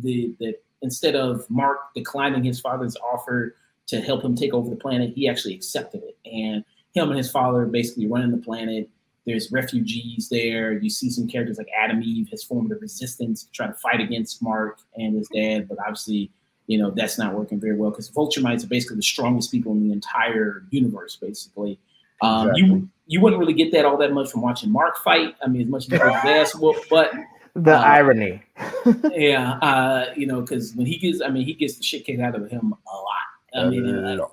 the 0.02 0.34
that 0.40 0.64
instead 0.82 1.16
of 1.16 1.46
Mark 1.50 1.94
declining 1.94 2.44
his 2.44 2.60
father's 2.62 2.96
offer 2.96 3.56
to 3.88 4.00
help 4.00 4.24
him 4.24 4.34
take 4.34 4.54
over 4.54 4.70
the 4.70 4.76
planet, 4.76 5.12
he 5.14 5.28
actually 5.28 5.54
accepted 5.54 6.02
it. 6.04 6.18
And 6.26 6.64
him 6.94 7.10
and 7.10 7.18
his 7.18 7.30
father 7.30 7.66
basically 7.66 8.08
running 8.08 8.32
the 8.32 8.38
planet. 8.38 8.90
There's 9.26 9.52
refugees 9.52 10.28
there. 10.30 10.74
You 10.74 10.90
see 10.90 11.10
some 11.10 11.28
characters 11.28 11.58
like 11.58 11.70
Atom 11.82 12.04
Eve 12.04 12.30
has 12.32 12.44
formed 12.44 12.72
a 12.72 12.76
resistance 12.76 13.44
to 13.44 13.52
try 13.52 13.68
to 13.68 13.74
fight 13.74 14.02
against 14.02 14.42
Mark 14.42 14.80
and 14.96 15.16
his 15.16 15.30
dad, 15.30 15.70
but 15.70 15.78
obviously, 15.80 16.30
you 16.68 16.78
know, 16.78 16.92
that's 16.92 17.18
not 17.18 17.34
working 17.34 17.60
very 17.60 17.76
well 17.76 17.90
because 17.90 18.10
Viltrumites 18.10 18.64
are 18.64 18.68
basically 18.68 18.98
the 18.98 19.04
strongest 19.04 19.52
people 19.52 19.72
in 19.72 19.88
the 19.88 19.94
entire 19.94 20.66
universe, 20.72 21.16
basically. 21.16 21.80
Um, 22.22 22.50
exactly. 22.50 22.64
You 22.64 22.90
you 23.06 23.22
wouldn't 23.22 23.40
really 23.40 23.54
get 23.54 23.72
that 23.74 23.86
all 23.86 23.98
that 23.98 24.14
much 24.14 24.32
from 24.32 24.42
watching 24.42 24.72
Mark 24.72 24.98
fight. 25.04 25.36
I 25.42 25.48
mean, 25.48 25.64
as 25.64 25.68
much 25.68 25.92
as 25.92 26.02
his 26.02 26.02
ass 26.02 26.56
whoop, 26.60 26.78
but 26.90 27.12
the 27.56 27.78
uh, 27.78 27.82
irony. 27.82 28.42
yeah, 29.12 29.54
uh, 29.60 30.14
you 30.16 30.26
know, 30.26 30.42
because 30.42 30.74
when 30.74 30.86
he 30.86 30.98
gets, 30.98 31.22
I 31.22 31.30
mean, 31.30 31.46
he 31.46 31.54
gets 31.54 31.76
the 31.76 31.84
shit 31.84 32.06
kicked 32.06 32.22
out 32.22 32.36
of 32.36 32.50
him 32.50 32.74
a 32.92 32.96
lot. 32.96 33.66
I 33.66 33.70
mean, 33.70 33.88
uh, 33.88 34.26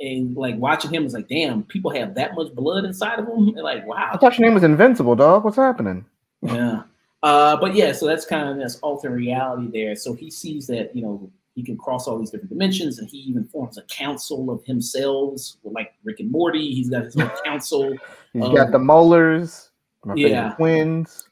and 0.00 0.36
like 0.36 0.56
watching 0.56 0.92
him 0.92 1.04
was 1.04 1.14
like, 1.14 1.28
damn, 1.28 1.62
people 1.64 1.90
have 1.90 2.14
that 2.14 2.34
much 2.34 2.54
blood 2.54 2.84
inside 2.84 3.18
of 3.18 3.26
them. 3.26 3.52
like, 3.54 3.86
wow. 3.86 4.10
I 4.12 4.16
thought 4.16 4.38
your 4.38 4.46
name 4.46 4.54
was 4.54 4.62
Invincible, 4.62 5.16
dog. 5.16 5.44
What's 5.44 5.56
happening? 5.56 6.04
Yeah. 6.42 6.82
Uh, 7.22 7.56
but 7.56 7.74
yeah, 7.74 7.92
so 7.92 8.06
that's 8.06 8.26
kind 8.26 8.48
of 8.48 8.56
this 8.56 8.78
alternate 8.80 9.16
reality 9.16 9.68
there. 9.72 9.96
So 9.96 10.12
he 10.12 10.30
sees 10.30 10.66
that, 10.66 10.94
you 10.94 11.02
know, 11.02 11.30
he 11.54 11.62
can 11.62 11.78
cross 11.78 12.06
all 12.06 12.18
these 12.18 12.30
different 12.30 12.50
dimensions 12.50 12.98
and 12.98 13.08
he 13.08 13.18
even 13.18 13.44
forms 13.44 13.78
a 13.78 13.82
council 13.82 14.50
of 14.50 14.62
himself, 14.64 15.40
like 15.64 15.94
Rick 16.04 16.20
and 16.20 16.30
Morty. 16.30 16.74
He's 16.74 16.90
got 16.90 17.04
his 17.04 17.16
own 17.16 17.30
council. 17.44 17.96
He's 18.34 18.44
um, 18.44 18.54
got 18.54 18.70
the 18.72 18.78
Maulers, 18.78 19.70
yeah. 20.14 20.52
twins. 20.56 21.28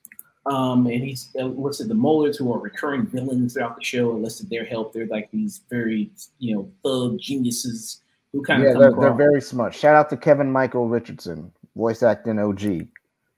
Um, 0.47 0.87
and 0.87 1.03
he's 1.03 1.31
uh, 1.39 1.45
listed 1.45 1.89
the 1.89 1.95
Maulers 1.95 2.37
who 2.39 2.53
are 2.53 2.59
recurring 2.59 3.07
villains 3.07 3.55
throughout 3.55 3.77
the 3.77 3.85
show, 3.85 4.11
enlisted 4.17 4.51
their 4.51 4.65
help. 4.65 4.93
They're 4.93 5.07
like 5.07 5.31
these 5.31 5.63
very, 5.71 6.11
you 6.39 6.55
know, 6.55 6.71
thug 6.83 7.19
geniuses 7.19 8.01
who 8.35 8.43
kind 8.43 8.65
yeah, 8.65 8.71
of 8.71 8.81
they're, 8.81 8.93
they're 8.93 9.15
very 9.15 9.41
smart. 9.41 9.73
Shout 9.73 9.95
out 9.95 10.11
to 10.11 10.17
Kevin 10.17 10.51
Michael 10.51 10.89
Richardson, 10.89 11.53
voice 11.77 12.03
acting 12.03 12.41
OG. 12.41 12.89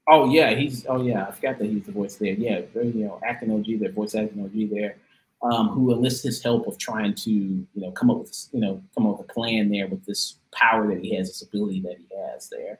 Oh 0.09 0.27
yeah, 0.29 0.55
he's 0.55 0.87
oh 0.87 1.03
yeah, 1.03 1.27
I 1.27 1.31
forgot 1.31 1.59
that 1.59 1.67
he's 1.67 1.83
the 1.83 1.91
voice 1.91 2.15
there. 2.15 2.33
Yeah, 2.33 2.61
very 2.73 2.87
you 2.87 3.05
know 3.05 3.19
acting 3.23 3.51
OG 3.51 3.79
there, 3.79 3.91
voice 3.91 4.15
acting 4.15 4.43
OG 4.43 4.71
there, 4.71 4.97
um, 5.43 5.69
who 5.69 5.93
enlists 5.93 6.23
his 6.23 6.41
help 6.41 6.65
of 6.67 6.79
trying 6.79 7.13
to 7.13 7.29
you 7.29 7.67
know 7.75 7.91
come 7.91 8.09
up 8.09 8.17
with 8.17 8.47
you 8.51 8.59
know 8.59 8.81
come 8.95 9.05
up 9.05 9.19
with 9.19 9.29
a 9.29 9.33
plan 9.33 9.69
there 9.69 9.87
with 9.87 10.03
this 10.05 10.37
power 10.51 10.87
that 10.87 11.03
he 11.03 11.15
has, 11.15 11.27
this 11.27 11.43
ability 11.43 11.81
that 11.81 11.97
he 11.97 12.07
has 12.31 12.49
there. 12.49 12.79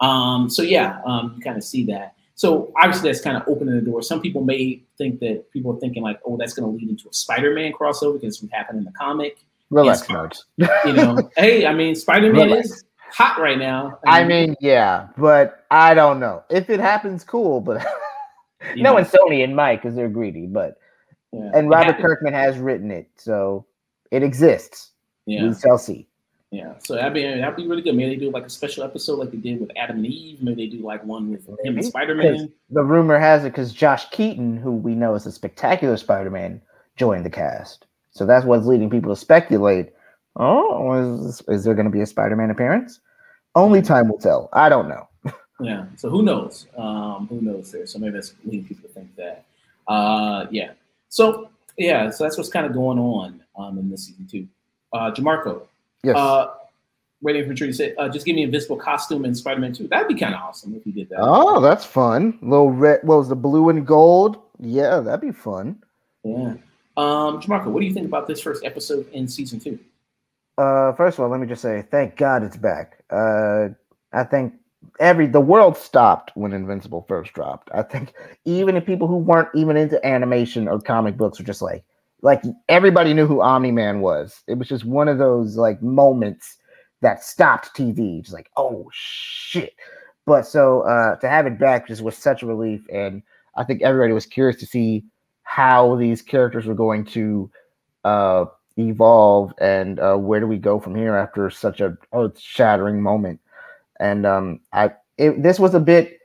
Um, 0.00 0.48
so 0.48 0.62
yeah, 0.62 1.02
um, 1.04 1.34
you 1.36 1.42
kind 1.42 1.58
of 1.58 1.64
see 1.64 1.84
that. 1.86 2.14
So 2.34 2.72
obviously 2.80 3.10
that's 3.10 3.20
kind 3.20 3.36
of 3.36 3.42
opening 3.48 3.74
the 3.74 3.82
door. 3.82 4.00
Some 4.00 4.22
people 4.22 4.42
may 4.42 4.80
think 4.96 5.18
that 5.20 5.50
people 5.52 5.76
are 5.76 5.80
thinking 5.80 6.04
like, 6.04 6.20
oh, 6.24 6.36
that's 6.36 6.54
going 6.54 6.70
to 6.70 6.78
lead 6.78 6.88
into 6.88 7.08
a 7.08 7.12
Spider-Man 7.12 7.72
crossover 7.72 8.20
because 8.20 8.40
what 8.40 8.52
happened 8.52 8.78
in 8.78 8.84
the 8.84 8.92
comic. 8.92 9.38
Relax, 9.70 10.02
nerds. 10.02 10.44
you 10.56 10.92
know, 10.92 11.30
hey, 11.36 11.66
I 11.66 11.74
mean, 11.74 11.94
Spider 11.94 12.32
Man 12.32 12.50
is 12.50 12.84
hot 13.12 13.38
right 13.38 13.58
now. 13.58 13.98
I 14.06 14.22
mean, 14.22 14.24
I 14.24 14.28
mean, 14.46 14.56
yeah, 14.60 15.08
but 15.16 15.66
I 15.70 15.94
don't 15.94 16.20
know 16.20 16.42
if 16.50 16.70
it 16.70 16.80
happens. 16.80 17.24
Cool, 17.24 17.60
but 17.60 17.86
no, 18.76 18.96
and 18.96 19.06
Sony 19.06 19.44
and 19.44 19.54
Mike 19.54 19.82
because 19.82 19.94
they're 19.94 20.08
greedy. 20.08 20.46
But 20.46 20.78
Yeah. 21.32 21.50
And 21.54 21.68
Robert 21.68 21.98
Kirkman 21.98 22.32
has 22.32 22.58
written 22.58 22.90
it, 22.90 23.10
so 23.16 23.66
it 24.10 24.22
exists. 24.22 24.92
Yeah. 25.26 25.48
We 25.48 25.54
shall 25.54 25.78
see. 25.78 26.08
Yeah, 26.50 26.74
so 26.78 26.94
that'd 26.94 27.12
be 27.12 27.24
that'd 27.24 27.56
be 27.56 27.66
really 27.66 27.82
good. 27.82 27.94
Maybe 27.94 28.14
they 28.14 28.20
do 28.24 28.30
like 28.30 28.46
a 28.46 28.50
special 28.50 28.82
episode 28.82 29.18
like 29.18 29.30
they 29.30 29.36
did 29.36 29.60
with 29.60 29.70
Adam 29.76 29.96
and 29.96 30.06
Eve. 30.06 30.40
Maybe 30.40 30.66
they 30.66 30.76
do 30.76 30.82
like 30.82 31.04
one 31.04 31.30
with 31.30 31.46
him 31.46 31.76
and 31.76 31.84
Spider 31.84 32.14
Man. 32.14 32.50
The 32.70 32.82
rumor 32.82 33.18
has 33.18 33.44
it 33.44 33.50
because 33.50 33.70
Josh 33.74 34.08
Keaton, 34.08 34.56
who 34.56 34.72
we 34.72 34.94
know 34.94 35.14
is 35.14 35.26
a 35.26 35.32
spectacular 35.32 35.98
Spider 35.98 36.30
Man, 36.30 36.62
joined 36.96 37.26
the 37.26 37.30
cast. 37.30 37.84
So 38.10 38.26
that's 38.26 38.44
what's 38.44 38.66
leading 38.66 38.90
people 38.90 39.14
to 39.14 39.20
speculate. 39.20 39.92
Oh, 40.36 41.26
is, 41.26 41.42
is 41.48 41.64
there 41.64 41.74
going 41.74 41.86
to 41.86 41.92
be 41.92 42.00
a 42.00 42.06
Spider 42.06 42.36
Man 42.36 42.50
appearance? 42.50 43.00
Only 43.54 43.82
time 43.82 44.08
will 44.08 44.18
tell. 44.18 44.48
I 44.52 44.68
don't 44.68 44.88
know. 44.88 45.08
yeah. 45.60 45.86
So 45.96 46.08
who 46.10 46.22
knows? 46.22 46.66
Um, 46.76 47.26
who 47.28 47.40
knows 47.40 47.72
there? 47.72 47.86
So 47.86 47.98
maybe 47.98 48.14
that's 48.14 48.34
leading 48.44 48.64
people 48.64 48.88
to 48.88 48.94
think 48.94 49.14
that. 49.16 49.44
Uh, 49.86 50.46
yeah. 50.50 50.72
So 51.08 51.50
yeah. 51.76 52.10
So 52.10 52.24
that's 52.24 52.36
what's 52.36 52.50
kind 52.50 52.66
of 52.66 52.72
going 52.72 52.98
on 52.98 53.42
um, 53.58 53.78
in 53.78 53.90
this 53.90 54.06
season 54.06 54.26
too. 54.26 54.46
Uh, 54.92 55.10
Jamarco, 55.10 55.62
Yes. 56.02 56.16
Uh, 56.16 56.54
waiting 57.20 57.48
for 57.48 57.54
to 57.54 57.72
say, 57.72 57.94
uh, 57.96 58.08
just 58.08 58.24
give 58.24 58.36
me 58.36 58.42
a 58.42 58.46
invisible 58.46 58.76
costume 58.76 59.24
in 59.24 59.34
Spider 59.34 59.60
Man 59.60 59.72
2. 59.72 59.88
That'd 59.88 60.08
be 60.08 60.14
kind 60.14 60.34
of 60.34 60.40
awesome 60.40 60.74
if 60.74 60.84
he 60.84 60.92
did 60.92 61.08
that. 61.10 61.18
Oh, 61.20 61.60
that's 61.60 61.84
fun. 61.84 62.38
Little 62.40 62.70
red, 62.70 63.00
what 63.02 63.18
was 63.18 63.28
the 63.28 63.36
blue 63.36 63.68
and 63.68 63.86
gold? 63.86 64.38
Yeah, 64.60 65.00
that'd 65.00 65.20
be 65.20 65.32
fun. 65.32 65.82
Yeah. 66.24 66.54
Um, 66.98 67.40
Jamarco, 67.40 67.66
what 67.66 67.78
do 67.78 67.86
you 67.86 67.94
think 67.94 68.06
about 68.06 68.26
this 68.26 68.40
first 68.40 68.64
episode 68.64 69.08
in 69.12 69.28
season 69.28 69.60
two? 69.60 69.78
Uh, 70.58 70.92
first 70.94 71.16
of 71.16 71.22
all, 71.22 71.30
let 71.30 71.38
me 71.38 71.46
just 71.46 71.62
say, 71.62 71.84
thank 71.92 72.16
God 72.16 72.42
it's 72.42 72.56
back. 72.56 73.04
Uh, 73.08 73.68
I 74.12 74.24
think 74.24 74.54
every 74.98 75.28
the 75.28 75.40
world 75.40 75.76
stopped 75.76 76.32
when 76.34 76.52
Invincible 76.52 77.04
first 77.06 77.32
dropped. 77.34 77.70
I 77.72 77.82
think 77.82 78.14
even 78.44 78.76
if 78.76 78.84
people 78.84 79.06
who 79.06 79.16
weren't 79.16 79.50
even 79.54 79.76
into 79.76 80.04
animation 80.04 80.66
or 80.66 80.80
comic 80.80 81.16
books 81.16 81.38
were 81.38 81.44
just 81.44 81.62
like, 81.62 81.84
like 82.22 82.42
everybody 82.68 83.14
knew 83.14 83.28
who 83.28 83.42
Omni 83.42 83.70
Man 83.70 84.00
was. 84.00 84.42
It 84.48 84.58
was 84.58 84.66
just 84.66 84.84
one 84.84 85.06
of 85.06 85.18
those 85.18 85.56
like 85.56 85.80
moments 85.80 86.56
that 87.00 87.22
stopped 87.22 87.76
TV. 87.76 88.22
Just 88.22 88.34
like, 88.34 88.50
oh 88.56 88.90
shit. 88.92 89.74
But 90.26 90.48
so 90.48 90.80
uh 90.80 91.14
to 91.20 91.28
have 91.28 91.46
it 91.46 91.60
back 91.60 91.86
just 91.86 92.02
was 92.02 92.16
such 92.16 92.42
a 92.42 92.46
relief. 92.46 92.84
And 92.92 93.22
I 93.56 93.62
think 93.62 93.82
everybody 93.82 94.12
was 94.12 94.26
curious 94.26 94.58
to 94.58 94.66
see 94.66 95.04
how 95.48 95.96
these 95.96 96.20
characters 96.20 96.66
were 96.66 96.74
going 96.74 97.06
to 97.06 97.50
uh 98.04 98.44
evolve 98.76 99.52
and 99.60 99.98
uh 99.98 100.14
where 100.14 100.40
do 100.40 100.46
we 100.46 100.58
go 100.58 100.78
from 100.78 100.94
here 100.94 101.16
after 101.16 101.48
such 101.48 101.80
a 101.80 101.96
earth 102.12 102.38
shattering 102.38 103.00
moment. 103.00 103.40
And 103.98 104.26
um 104.26 104.60
I 104.74 104.92
it, 105.16 105.42
this 105.42 105.58
was 105.58 105.74
a 105.74 105.80
bit 105.80 106.18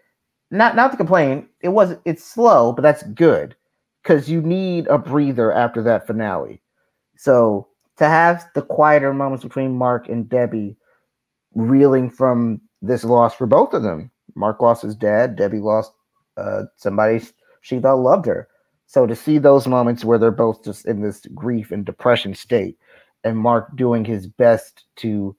not 0.51 0.75
not 0.75 0.91
to 0.91 0.97
complain, 0.97 1.47
it 1.61 1.69
was 1.69 1.95
it's 2.03 2.23
slow, 2.23 2.73
but 2.73 2.81
that's 2.81 3.03
good 3.03 3.55
because 4.03 4.29
you 4.29 4.41
need 4.41 4.87
a 4.87 4.97
breather 4.97 5.53
after 5.53 5.81
that 5.83 6.05
finale. 6.05 6.61
So 7.15 7.69
to 7.97 8.09
have 8.09 8.45
the 8.55 8.61
quieter 8.61 9.13
moments 9.13 9.45
between 9.45 9.77
Mark 9.77 10.09
and 10.09 10.27
Debbie 10.27 10.75
reeling 11.55 12.09
from 12.09 12.59
this 12.81 13.05
loss 13.05 13.33
for 13.33 13.47
both 13.47 13.73
of 13.73 13.83
them. 13.83 14.11
Mark 14.35 14.61
lost 14.61 14.81
his 14.81 14.95
dad, 14.95 15.37
Debbie 15.37 15.59
lost 15.59 15.93
uh, 16.35 16.63
somebody 16.75 17.21
she 17.61 17.79
thought 17.79 17.99
loved 17.99 18.25
her. 18.25 18.49
So 18.85 19.07
to 19.07 19.15
see 19.15 19.37
those 19.37 19.67
moments 19.67 20.05
where 20.05 20.17
they're 20.17 20.31
both 20.31 20.63
just 20.63 20.85
in 20.85 21.01
this 21.01 21.25
grief 21.33 21.71
and 21.71 21.85
depression 21.85 22.35
state, 22.35 22.77
and 23.23 23.37
Mark 23.37 23.75
doing 23.75 24.05
his 24.05 24.27
best 24.27 24.85
to 24.97 25.35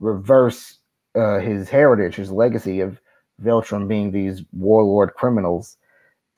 reverse 0.00 0.78
uh, 1.14 1.38
his 1.38 1.68
heritage, 1.68 2.16
his 2.16 2.30
legacy 2.30 2.80
of 2.80 3.00
Viltrum 3.42 3.88
being 3.88 4.10
these 4.10 4.42
warlord 4.52 5.14
criminals, 5.14 5.76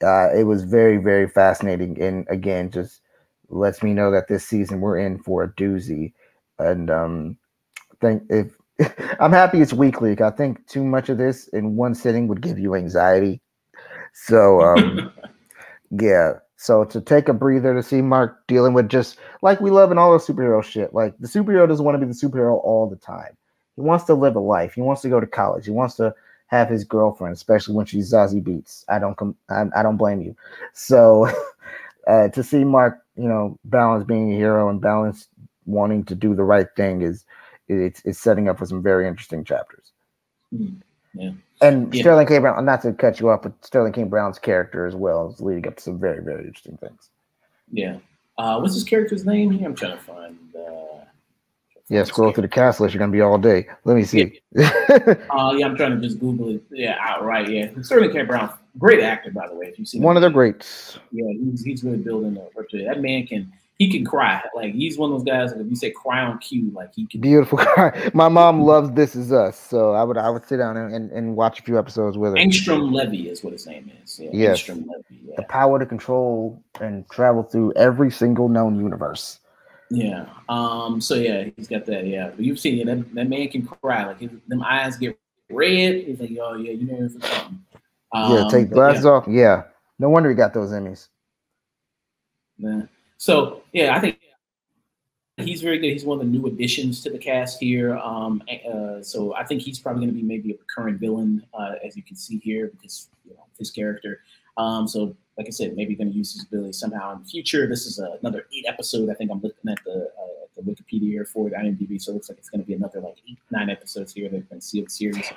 uh, 0.02 0.28
it 0.34 0.44
was 0.44 0.64
very, 0.64 0.96
very 0.98 1.28
fascinating. 1.28 2.00
And 2.00 2.26
again, 2.28 2.70
just 2.70 3.00
lets 3.48 3.82
me 3.82 3.92
know 3.92 4.10
that 4.10 4.28
this 4.28 4.44
season 4.44 4.80
we're 4.80 4.98
in 4.98 5.18
for 5.18 5.44
a 5.44 5.52
doozy. 5.52 6.12
And 6.58 6.90
um, 6.90 7.38
think 8.00 8.22
if 8.28 8.56
I'm 9.20 9.32
happy 9.32 9.60
it's 9.60 9.72
weekly. 9.72 10.20
I 10.20 10.30
think 10.30 10.66
too 10.66 10.84
much 10.84 11.08
of 11.08 11.18
this 11.18 11.48
in 11.48 11.76
one 11.76 11.94
sitting 11.94 12.28
would 12.28 12.42
give 12.42 12.58
you 12.58 12.74
anxiety. 12.74 13.40
So 14.12 14.60
um, 14.60 15.12
yeah. 15.90 16.34
So 16.56 16.84
to 16.84 17.00
take 17.00 17.28
a 17.28 17.34
breather 17.34 17.74
to 17.74 17.82
see 17.82 18.00
Mark 18.00 18.46
dealing 18.46 18.72
with 18.72 18.88
just 18.88 19.18
like 19.42 19.60
we 19.60 19.70
love 19.70 19.92
in 19.92 19.98
all 19.98 20.12
the 20.12 20.18
superhero 20.18 20.62
shit. 20.62 20.94
Like 20.94 21.14
the 21.18 21.28
superhero 21.28 21.68
doesn't 21.68 21.84
want 21.84 22.00
to 22.00 22.06
be 22.06 22.10
the 22.10 22.18
superhero 22.18 22.60
all 22.64 22.88
the 22.88 22.96
time. 22.96 23.36
He 23.76 23.82
wants 23.82 24.04
to 24.04 24.14
live 24.14 24.36
a 24.36 24.40
life. 24.40 24.74
He 24.74 24.80
wants 24.80 25.02
to 25.02 25.10
go 25.10 25.20
to 25.20 25.26
college. 25.26 25.66
He 25.66 25.70
wants 25.70 25.96
to 25.96 26.14
have 26.46 26.68
his 26.68 26.84
girlfriend, 26.84 27.34
especially 27.34 27.74
when 27.74 27.86
she's 27.86 28.12
Zazie 28.12 28.42
Beetz. 28.42 28.84
I 28.88 28.98
don't 28.98 29.16
com- 29.16 29.36
I, 29.50 29.64
I 29.76 29.82
don't 29.82 29.98
blame 29.98 30.22
you. 30.22 30.34
So 30.72 31.28
uh, 32.06 32.28
to 32.28 32.42
see 32.42 32.64
Mark, 32.64 33.02
you 33.16 33.28
know, 33.28 33.58
balance 33.64 34.04
being 34.04 34.32
a 34.32 34.36
hero 34.36 34.70
and 34.70 34.80
balance 34.80 35.28
wanting 35.66 36.04
to 36.04 36.14
do 36.14 36.34
the 36.34 36.44
right 36.44 36.68
thing 36.76 37.02
is 37.02 37.24
it's 37.68 38.00
it's 38.04 38.18
setting 38.18 38.48
up 38.48 38.58
for 38.58 38.66
some 38.66 38.82
very 38.82 39.06
interesting 39.06 39.44
chapters. 39.44 39.92
Yeah. 41.14 41.32
And 41.60 41.94
yeah. 41.94 42.02
Sterling 42.02 42.26
K. 42.26 42.38
Brown, 42.38 42.64
not 42.64 42.82
to 42.82 42.92
cut 42.92 43.20
you 43.20 43.30
off, 43.30 43.42
but 43.42 43.52
Sterling 43.64 43.92
K. 43.92 44.04
Brown's 44.04 44.38
character 44.38 44.86
as 44.86 44.94
well 44.94 45.30
is 45.30 45.40
leading 45.40 45.66
up 45.66 45.76
to 45.76 45.82
some 45.82 45.98
very, 45.98 46.22
very 46.22 46.44
interesting 46.44 46.76
things. 46.76 47.10
Yeah. 47.70 47.98
Uh, 48.38 48.58
what's 48.58 48.74
his 48.74 48.84
character's 48.84 49.24
name 49.24 49.50
here? 49.50 49.66
I'm 49.66 49.74
trying 49.74 49.96
to 49.96 50.02
find. 50.02 50.38
Uh, 50.54 51.04
yeah, 51.88 52.02
scroll 52.04 52.32
through 52.32 52.42
the 52.42 52.48
cast 52.48 52.80
list. 52.80 52.92
You're 52.92 52.98
gonna 52.98 53.12
be 53.12 53.20
all 53.20 53.38
day. 53.38 53.68
Let 53.84 53.96
me 53.96 54.04
see. 54.04 54.40
Yeah. 54.52 54.70
uh, 55.30 55.54
yeah, 55.56 55.66
I'm 55.66 55.76
trying 55.76 55.92
to 55.92 56.00
just 56.00 56.18
Google 56.18 56.56
it. 56.56 56.62
Yeah, 56.70 56.96
outright. 57.00 57.48
Yeah, 57.48 57.70
Sterling 57.80 58.10
K. 58.10 58.22
Brown, 58.22 58.52
great 58.78 59.00
actor 59.00 59.30
by 59.30 59.46
the 59.46 59.54
way. 59.54 59.66
If 59.66 59.78
you 59.78 59.86
see 59.86 60.00
one 60.00 60.16
of 60.16 60.22
the 60.22 60.28
greats. 60.28 60.98
Yeah, 61.12 61.30
he's, 61.30 61.62
he's 61.62 61.84
really 61.84 61.98
building 61.98 62.36
up. 62.38 62.50
That 62.72 63.00
man 63.00 63.26
can 63.26 63.52
he 63.78 63.90
can 63.90 64.04
cry. 64.04 64.42
Like 64.54 64.74
he's 64.74 64.96
one 64.96 65.12
of 65.12 65.18
those 65.18 65.26
guys. 65.26 65.52
Like 65.52 65.60
if 65.60 65.66
you 65.68 65.76
say 65.76 65.90
cry 65.90 66.20
on 66.22 66.38
cue, 66.38 66.70
like 66.74 66.94
he 66.94 67.06
can. 67.06 67.20
Beautiful 67.20 67.58
cry. 67.60 68.10
My 68.14 68.28
mom 68.28 68.62
loves 68.62 68.90
This 68.92 69.14
Is 69.14 69.32
Us, 69.32 69.58
so 69.58 69.92
I 69.92 70.02
would 70.02 70.16
I 70.16 70.30
would 70.30 70.46
sit 70.46 70.56
down 70.56 70.76
and, 70.76 70.94
and, 70.94 71.10
and 71.10 71.36
watch 71.36 71.60
a 71.60 71.62
few 71.62 71.78
episodes 71.78 72.16
with 72.16 72.32
her. 72.32 72.38
Angstrom 72.38 72.92
Levy 72.92 73.28
is 73.28 73.44
what 73.44 73.52
his 73.52 73.66
name 73.66 73.90
is. 74.02 74.18
Yeah, 74.18 74.30
yes. 74.32 74.62
Angstrom 74.62 74.86
Levy. 74.86 75.20
Yeah. 75.26 75.34
The 75.36 75.42
power 75.44 75.78
to 75.78 75.86
control 75.86 76.62
and 76.80 77.08
travel 77.10 77.42
through 77.42 77.72
every 77.74 78.10
single 78.10 78.48
known 78.48 78.80
universe. 78.80 79.40
Yeah. 79.90 80.26
Um. 80.48 81.00
So 81.00 81.14
yeah, 81.14 81.48
he's 81.56 81.68
got 81.68 81.84
that. 81.86 82.06
Yeah. 82.06 82.30
But 82.30 82.44
you've 82.44 82.58
seen 82.58 82.80
it. 82.80 82.86
That, 82.86 83.14
that 83.14 83.28
man 83.28 83.48
can 83.48 83.66
cry. 83.66 84.06
Like 84.06 84.20
his, 84.20 84.30
them 84.48 84.62
eyes 84.62 84.96
get 84.96 85.18
red. 85.50 86.04
He's 86.04 86.18
like, 86.18 86.30
oh 86.40 86.54
yeah, 86.54 86.72
you 86.72 86.86
know 86.86 87.08
something. 87.08 87.62
Um, 88.12 88.32
yeah. 88.32 88.48
Take 88.50 88.70
glasses 88.70 89.04
yeah. 89.04 89.10
off. 89.10 89.24
Yeah. 89.28 89.62
No 89.98 90.08
wonder 90.08 90.30
he 90.30 90.34
got 90.34 90.54
those 90.54 90.70
Emmys. 90.70 91.08
Yeah. 92.58 92.82
So 93.18 93.62
yeah, 93.72 93.96
I 93.96 94.00
think 94.00 94.18
he's 95.38 95.62
very 95.62 95.78
good. 95.78 95.92
He's 95.92 96.04
one 96.04 96.20
of 96.20 96.24
the 96.24 96.30
new 96.30 96.46
additions 96.46 97.02
to 97.02 97.10
the 97.10 97.18
cast 97.18 97.60
here. 97.60 97.96
Um, 97.96 98.42
uh, 98.48 99.02
so 99.02 99.34
I 99.34 99.44
think 99.44 99.62
he's 99.62 99.78
probably 99.78 100.06
going 100.06 100.14
to 100.14 100.20
be 100.20 100.26
maybe 100.26 100.52
a 100.52 100.56
recurring 100.56 100.98
villain, 100.98 101.44
uh, 101.54 101.74
as 101.84 101.96
you 101.96 102.02
can 102.02 102.16
see 102.16 102.38
here, 102.38 102.68
because 102.68 103.08
you 103.24 103.34
know 103.34 103.44
his 103.58 103.70
character. 103.70 104.20
Um, 104.56 104.88
so 104.88 105.14
like 105.36 105.46
I 105.46 105.50
said, 105.50 105.76
maybe 105.76 105.94
going 105.94 106.10
to 106.10 106.16
use 106.16 106.32
his 106.32 106.44
ability 106.44 106.72
somehow 106.72 107.12
in 107.12 107.22
the 107.22 107.28
future. 107.28 107.66
This 107.66 107.84
is 107.86 107.98
another 107.98 108.46
eight 108.54 108.64
episode. 108.66 109.10
I 109.10 109.14
think 109.14 109.30
I'm 109.30 109.40
looking 109.40 109.70
at 109.70 109.78
the 109.84 110.08
uh, 110.18 110.46
the 110.56 110.62
Wikipedia 110.62 111.10
here 111.10 111.26
for 111.26 111.50
the 111.50 111.56
IMDb, 111.56 112.00
so 112.00 112.12
it 112.12 112.14
looks 112.14 112.30
like 112.30 112.38
it's 112.38 112.48
going 112.48 112.62
to 112.62 112.66
be 112.66 112.74
another 112.74 113.00
like 113.00 113.16
eight 113.28 113.38
nine 113.50 113.68
episodes 113.68 114.14
here. 114.14 114.28
They're 114.28 114.40
going 114.40 114.60
to 114.60 114.66
see 114.66 114.82
the 114.82 114.90
series. 114.90 115.30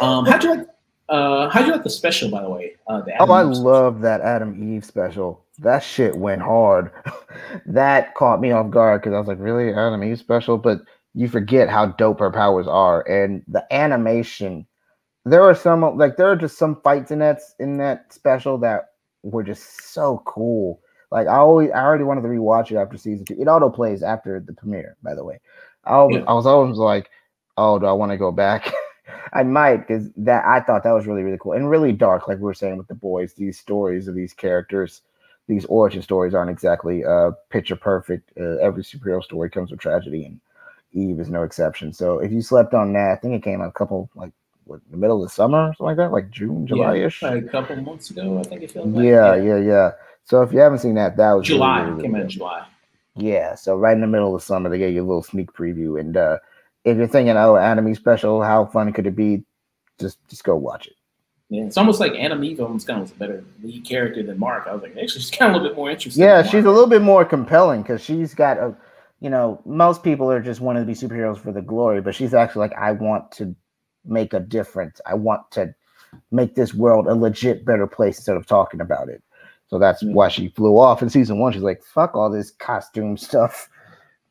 Um, 0.00 0.24
how'd 0.24 0.42
you 0.42 0.56
like? 0.56 0.68
Uh, 1.12 1.46
how'd 1.50 1.66
you 1.66 1.72
like 1.72 1.82
the 1.82 1.90
special, 1.90 2.30
by 2.30 2.40
the 2.40 2.48
way? 2.48 2.74
Uh, 2.86 3.02
the 3.02 3.12
oh, 3.20 3.30
I 3.30 3.42
love 3.42 4.00
that 4.00 4.22
Atom 4.22 4.74
Eve 4.74 4.82
special. 4.82 5.44
That 5.58 5.80
shit 5.80 6.16
went 6.16 6.40
hard. 6.40 6.90
that 7.66 8.14
caught 8.14 8.40
me 8.40 8.50
off 8.50 8.70
guard 8.70 9.02
because 9.02 9.14
I 9.14 9.18
was 9.18 9.28
like, 9.28 9.38
really, 9.38 9.74
Atom 9.74 10.02
Eve 10.02 10.18
special? 10.18 10.56
But 10.56 10.80
you 11.12 11.28
forget 11.28 11.68
how 11.68 11.86
dope 11.86 12.18
her 12.20 12.30
powers 12.30 12.66
are, 12.66 13.02
and 13.02 13.42
the 13.46 13.62
animation. 13.70 14.66
There 15.26 15.42
are 15.42 15.54
some 15.54 15.82
like 15.98 16.16
there 16.16 16.32
are 16.32 16.36
just 16.36 16.56
some 16.56 16.80
fights 16.82 17.10
in 17.10 17.18
that 17.18 17.40
in 17.60 17.76
that 17.76 18.10
special 18.14 18.56
that 18.58 18.86
were 19.22 19.42
just 19.42 19.92
so 19.92 20.22
cool. 20.24 20.80
Like 21.10 21.26
I 21.26 21.36
always, 21.36 21.70
I 21.72 21.82
already 21.82 22.04
wanted 22.04 22.22
to 22.22 22.28
rewatch 22.28 22.70
it 22.70 22.76
after 22.76 22.96
season 22.96 23.26
two. 23.26 23.36
It 23.38 23.48
auto 23.48 23.68
plays 23.68 24.02
after 24.02 24.40
the 24.40 24.54
premiere, 24.54 24.96
by 25.02 25.14
the 25.14 25.24
way. 25.24 25.40
I, 25.84 25.90
always, 25.90 26.16
yeah. 26.16 26.24
I 26.26 26.32
was 26.32 26.46
always 26.46 26.78
like, 26.78 27.10
oh, 27.58 27.78
do 27.78 27.84
I 27.84 27.92
want 27.92 28.12
to 28.12 28.16
go 28.16 28.32
back? 28.32 28.72
I 29.32 29.42
might 29.42 29.86
because 29.86 30.08
that 30.16 30.44
I 30.44 30.60
thought 30.60 30.84
that 30.84 30.92
was 30.92 31.06
really 31.06 31.22
really 31.22 31.38
cool 31.40 31.52
and 31.52 31.70
really 31.70 31.92
dark, 31.92 32.28
like 32.28 32.38
we 32.38 32.44
were 32.44 32.54
saying 32.54 32.76
with 32.76 32.88
the 32.88 32.94
boys. 32.94 33.34
These 33.34 33.58
stories 33.58 34.08
of 34.08 34.14
these 34.14 34.32
characters, 34.32 35.02
these 35.46 35.64
origin 35.66 36.02
stories 36.02 36.34
aren't 36.34 36.50
exactly 36.50 37.04
uh, 37.04 37.32
picture 37.50 37.76
perfect. 37.76 38.32
Uh, 38.38 38.56
every 38.56 38.82
superhero 38.82 39.22
story 39.22 39.50
comes 39.50 39.70
with 39.70 39.80
tragedy, 39.80 40.24
and 40.24 40.40
Eve 40.92 41.20
is 41.20 41.28
no 41.28 41.42
exception. 41.42 41.92
So 41.92 42.18
if 42.18 42.32
you 42.32 42.42
slept 42.42 42.74
on 42.74 42.92
that, 42.94 43.12
I 43.12 43.16
think 43.16 43.34
it 43.34 43.42
came 43.42 43.60
out 43.60 43.68
a 43.68 43.72
couple 43.72 44.10
like 44.14 44.32
what, 44.64 44.80
the 44.90 44.96
middle 44.96 45.22
of 45.22 45.28
the 45.28 45.34
summer 45.34 45.68
or 45.68 45.74
something 45.74 45.86
like 45.86 45.96
that, 45.96 46.12
like 46.12 46.30
June, 46.30 46.66
July 46.66 46.96
ish. 46.96 47.22
Yeah, 47.22 47.30
like 47.30 47.44
a 47.44 47.48
couple 47.48 47.76
months 47.76 48.10
ago, 48.10 48.38
I 48.38 48.42
think 48.42 48.62
it 48.62 48.70
feels 48.70 48.86
like. 48.86 49.04
Yeah, 49.04 49.34
yeah, 49.34 49.58
yeah. 49.58 49.90
So 50.24 50.42
if 50.42 50.52
you 50.52 50.60
haven't 50.60 50.78
seen 50.78 50.94
that, 50.94 51.16
that 51.16 51.32
was 51.32 51.46
July. 51.46 51.80
Really, 51.80 51.90
really, 51.90 52.02
came 52.02 52.14
out 52.14 52.22
in 52.22 52.28
July. 52.28 52.66
Yeah, 53.16 53.54
so 53.54 53.76
right 53.76 53.94
in 53.94 54.00
the 54.00 54.06
middle 54.06 54.34
of 54.34 54.40
the 54.40 54.46
summer, 54.46 54.70
they 54.70 54.78
gave 54.78 54.94
you 54.94 55.02
a 55.02 55.06
little 55.06 55.22
sneak 55.22 55.52
preview, 55.52 56.00
and 56.00 56.16
uh, 56.16 56.38
if 56.84 56.96
you're 56.96 57.06
thinking, 57.06 57.36
oh, 57.36 57.56
anime 57.56 57.94
special, 57.94 58.42
how 58.42 58.66
fun 58.66 58.92
could 58.92 59.06
it 59.06 59.16
be? 59.16 59.44
Just 60.00 60.18
just 60.28 60.44
go 60.44 60.56
watch 60.56 60.86
it. 60.86 60.94
Yeah, 61.52 61.64
it's 61.64 61.76
almost 61.76 62.00
like 62.00 62.14
Eve 62.14 62.60
almost 62.60 62.86
kind 62.86 62.98
of 62.98 63.02
was 63.02 63.10
a 63.12 63.14
better 63.16 63.44
lead 63.62 63.84
character 63.84 64.22
than 64.22 64.38
Mark. 64.38 64.66
I 64.66 64.72
was 64.72 64.82
like, 64.82 64.92
actually, 64.92 65.20
she's 65.20 65.30
kind 65.30 65.54
of 65.54 65.56
a 65.56 65.58
little 65.58 65.68
bit 65.68 65.76
more 65.76 65.90
interesting. 65.90 66.24
Yeah, 66.24 66.42
she's 66.42 66.64
a 66.64 66.70
little 66.70 66.86
bit 66.86 67.02
more 67.02 67.26
compelling 67.26 67.82
because 67.82 68.02
she's 68.02 68.32
got 68.32 68.56
a, 68.56 68.74
you 69.20 69.28
know, 69.28 69.60
most 69.66 70.02
people 70.02 70.30
are 70.32 70.40
just 70.40 70.62
wanting 70.62 70.82
to 70.82 70.86
be 70.86 70.94
superheroes 70.94 71.38
for 71.38 71.52
the 71.52 71.60
glory, 71.60 72.00
but 72.00 72.14
she's 72.14 72.32
actually 72.32 72.60
like, 72.60 72.78
I 72.78 72.92
want 72.92 73.30
to 73.32 73.54
make 74.06 74.32
a 74.32 74.40
difference. 74.40 74.98
I 75.04 75.12
want 75.12 75.50
to 75.50 75.74
make 76.30 76.54
this 76.54 76.72
world 76.72 77.06
a 77.06 77.14
legit 77.14 77.66
better 77.66 77.86
place 77.86 78.16
instead 78.16 78.38
of 78.38 78.46
talking 78.46 78.80
about 78.80 79.10
it. 79.10 79.22
So 79.68 79.78
that's 79.78 80.02
why 80.02 80.28
she 80.28 80.48
flew 80.48 80.78
off 80.78 81.02
in 81.02 81.10
season 81.10 81.38
one. 81.38 81.52
She's 81.52 81.60
like, 81.60 81.82
fuck 81.82 82.14
all 82.14 82.30
this 82.30 82.50
costume 82.50 83.18
stuff. 83.18 83.68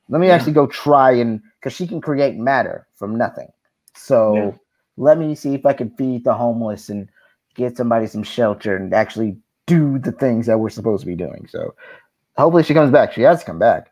Let 0.10 0.22
me 0.22 0.28
yeah. 0.28 0.34
actually 0.34 0.54
go 0.54 0.66
try 0.66 1.12
and 1.12 1.42
because 1.62 1.76
she 1.76 1.88
can 1.88 2.02
create 2.02 2.36
matter 2.36 2.88
from 2.96 3.16
nothing. 3.16 3.48
So 3.96 4.36
yeah. 4.36 4.52
let 4.98 5.18
me 5.20 5.36
see 5.36 5.54
if 5.54 5.66
I 5.66 5.74
can 5.74 5.92
feed 5.92 6.24
the 6.24 6.34
homeless 6.34 6.90
and 6.90 7.08
get 7.56 7.78
somebody 7.78 8.08
some 8.08 8.24
shelter 8.24 8.76
and 8.76 8.94
actually 8.94 9.38
do 9.68 10.00
the 10.00 10.12
things 10.12 10.48
that 10.48 10.60
we're 10.60 10.70
supposed 10.70 11.02
to 11.02 11.08
be 11.08 11.16
doing. 11.16 11.48
So 11.50 11.76
hopefully 12.38 12.64
she 12.64 12.74
comes 12.74 12.92
back. 12.92 13.14
She 13.14 13.22
has 13.22 13.40
to 13.42 13.46
come 13.46 13.60
back. 13.60 13.92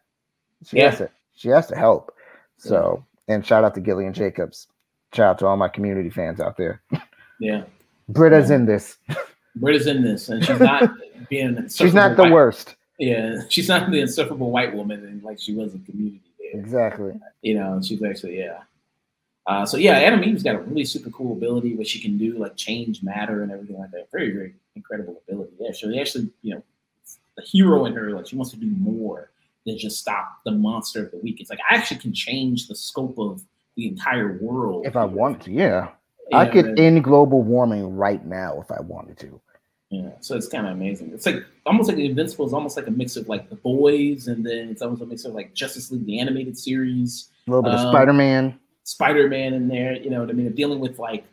She 0.66 0.78
yeah. 0.78 0.90
has 0.90 0.98
to 0.98 1.10
she 1.36 1.50
has 1.50 1.68
to 1.68 1.76
help. 1.76 2.14
So 2.58 3.06
and 3.28 3.46
shout 3.46 3.64
out 3.64 3.76
to 3.76 3.82
Gillian 3.82 4.14
Jacobs. 4.14 4.68
Shout 5.14 5.30
out 5.30 5.40
to 5.40 5.46
all 5.48 5.58
my 5.58 5.70
community 5.70 6.10
fans 6.10 6.40
out 6.40 6.58
there. 6.58 6.82
Yeah. 7.40 7.64
Britta's 8.10 8.50
in 8.50 8.66
this. 8.66 8.98
Britta's 9.56 9.88
in 9.88 10.04
this, 10.04 10.30
and 10.30 10.44
she's 10.44 10.60
not 10.60 10.92
being. 11.30 11.70
she's 11.74 11.94
not 11.94 12.16
the 12.16 12.24
white, 12.24 12.32
worst. 12.32 12.76
Yeah, 12.98 13.40
she's 13.50 13.68
not 13.68 13.90
the 13.92 14.00
insufferable 14.00 14.52
white 14.52 14.74
woman, 14.74 15.06
and 15.06 15.24
like 15.24 15.40
she 15.40 15.54
was 15.54 15.74
in 15.74 15.84
Community. 15.84 16.22
Exactly. 16.53 17.13
You 17.41 17.56
know, 17.56 17.82
she's 17.84 18.03
actually 18.03 18.39
yeah. 18.39 18.60
Uh, 19.48 19.65
so 19.65 19.77
yeah, 19.77 19.94
Atom 19.94 20.24
Eve's 20.24 20.44
got 20.44 20.56
a 20.56 20.60
really 20.60 20.86
super 20.86 21.10
cool 21.10 21.34
ability, 21.34 21.75
what 21.75 21.88
she 21.88 22.00
can 22.00 22.18
do, 22.18 22.38
like 22.38 22.56
change 22.56 23.01
matter 23.01 23.41
and 23.41 23.51
everything 23.51 23.79
like 23.79 23.89
that. 23.91 24.08
Very, 24.12 24.32
very 24.32 24.53
incredible 24.75 25.22
ability. 25.27 25.53
Yeah, 25.60 25.72
so 25.74 25.91
actually, 26.00 26.29
you 26.44 26.53
know, 26.56 26.63
the 27.36 27.41
hero 27.44 27.86
in 27.86 27.94
her, 27.94 28.12
like 28.12 28.27
she 28.27 28.36
wants 28.36 28.51
to 28.51 28.58
do 28.58 28.68
more 28.68 29.32
than 29.65 29.77
just 29.77 29.98
stop 29.98 30.39
the 30.46 30.51
monster 30.51 31.06
of 31.06 31.12
the 31.12 31.18
week. 31.18 31.41
It's 31.41 31.50
like 31.50 31.60
I 31.70 31.75
actually 31.75 31.98
can 31.98 32.13
change 32.13 32.68
the 32.68 32.75
scope 32.75 33.18
of 33.18 33.44
the 33.75 33.88
entire 33.88 34.38
world 34.39 34.86
if 34.86 34.96
I 34.96 35.06
want 35.06 35.41
to. 35.44 35.51
Yeah, 35.51 35.89
I 36.34 36.46
could 36.46 36.79
end 36.79 37.03
global 37.03 37.41
warming 37.41 37.96
right 37.96 38.24
now 38.25 38.62
if 38.62 38.72
I 38.72 38.82
wanted 38.82 39.18
to. 39.20 39.41
Yeah, 39.89 40.12
so 40.19 40.36
it's 40.36 40.48
kind 40.48 40.67
of 40.67 40.74
amazing. 40.74 41.12
It's 41.13 41.25
like 41.25 41.43
almost 41.65 41.89
like 41.89 41.98
Invincible 41.98 42.46
is 42.46 42.53
almost 42.53 42.77
like 42.77 42.86
a 42.86 42.91
mix 42.91 43.15
of 43.15 43.27
like 43.27 43.50
The 43.50 43.55
Boys, 43.55 44.27
and 44.27 44.46
then 44.46 44.69
it's 44.69 44.84
almost 44.84 45.01
a 45.01 45.05
mix 45.05 45.25
of 45.25 45.34
like 45.34 45.55
Justice 45.55 45.91
League 45.91 46.05
the 46.05 46.19
animated 46.19 46.58
series, 46.58 47.29
a 47.48 47.51
little 47.51 47.63
bit 47.63 47.74
um, 47.74 47.88
of 47.88 47.91
Spider 47.91 48.13
Man, 48.13 48.60
Spider 48.84 49.27
Man 49.27 49.53
in 49.55 49.67
there. 49.67 49.93
You 49.93 50.12
know, 50.12 50.19
what 50.19 50.29
I 50.29 50.34
mean, 50.34 50.51
dealing 50.53 50.79
with 50.79 51.00
like 51.00 51.25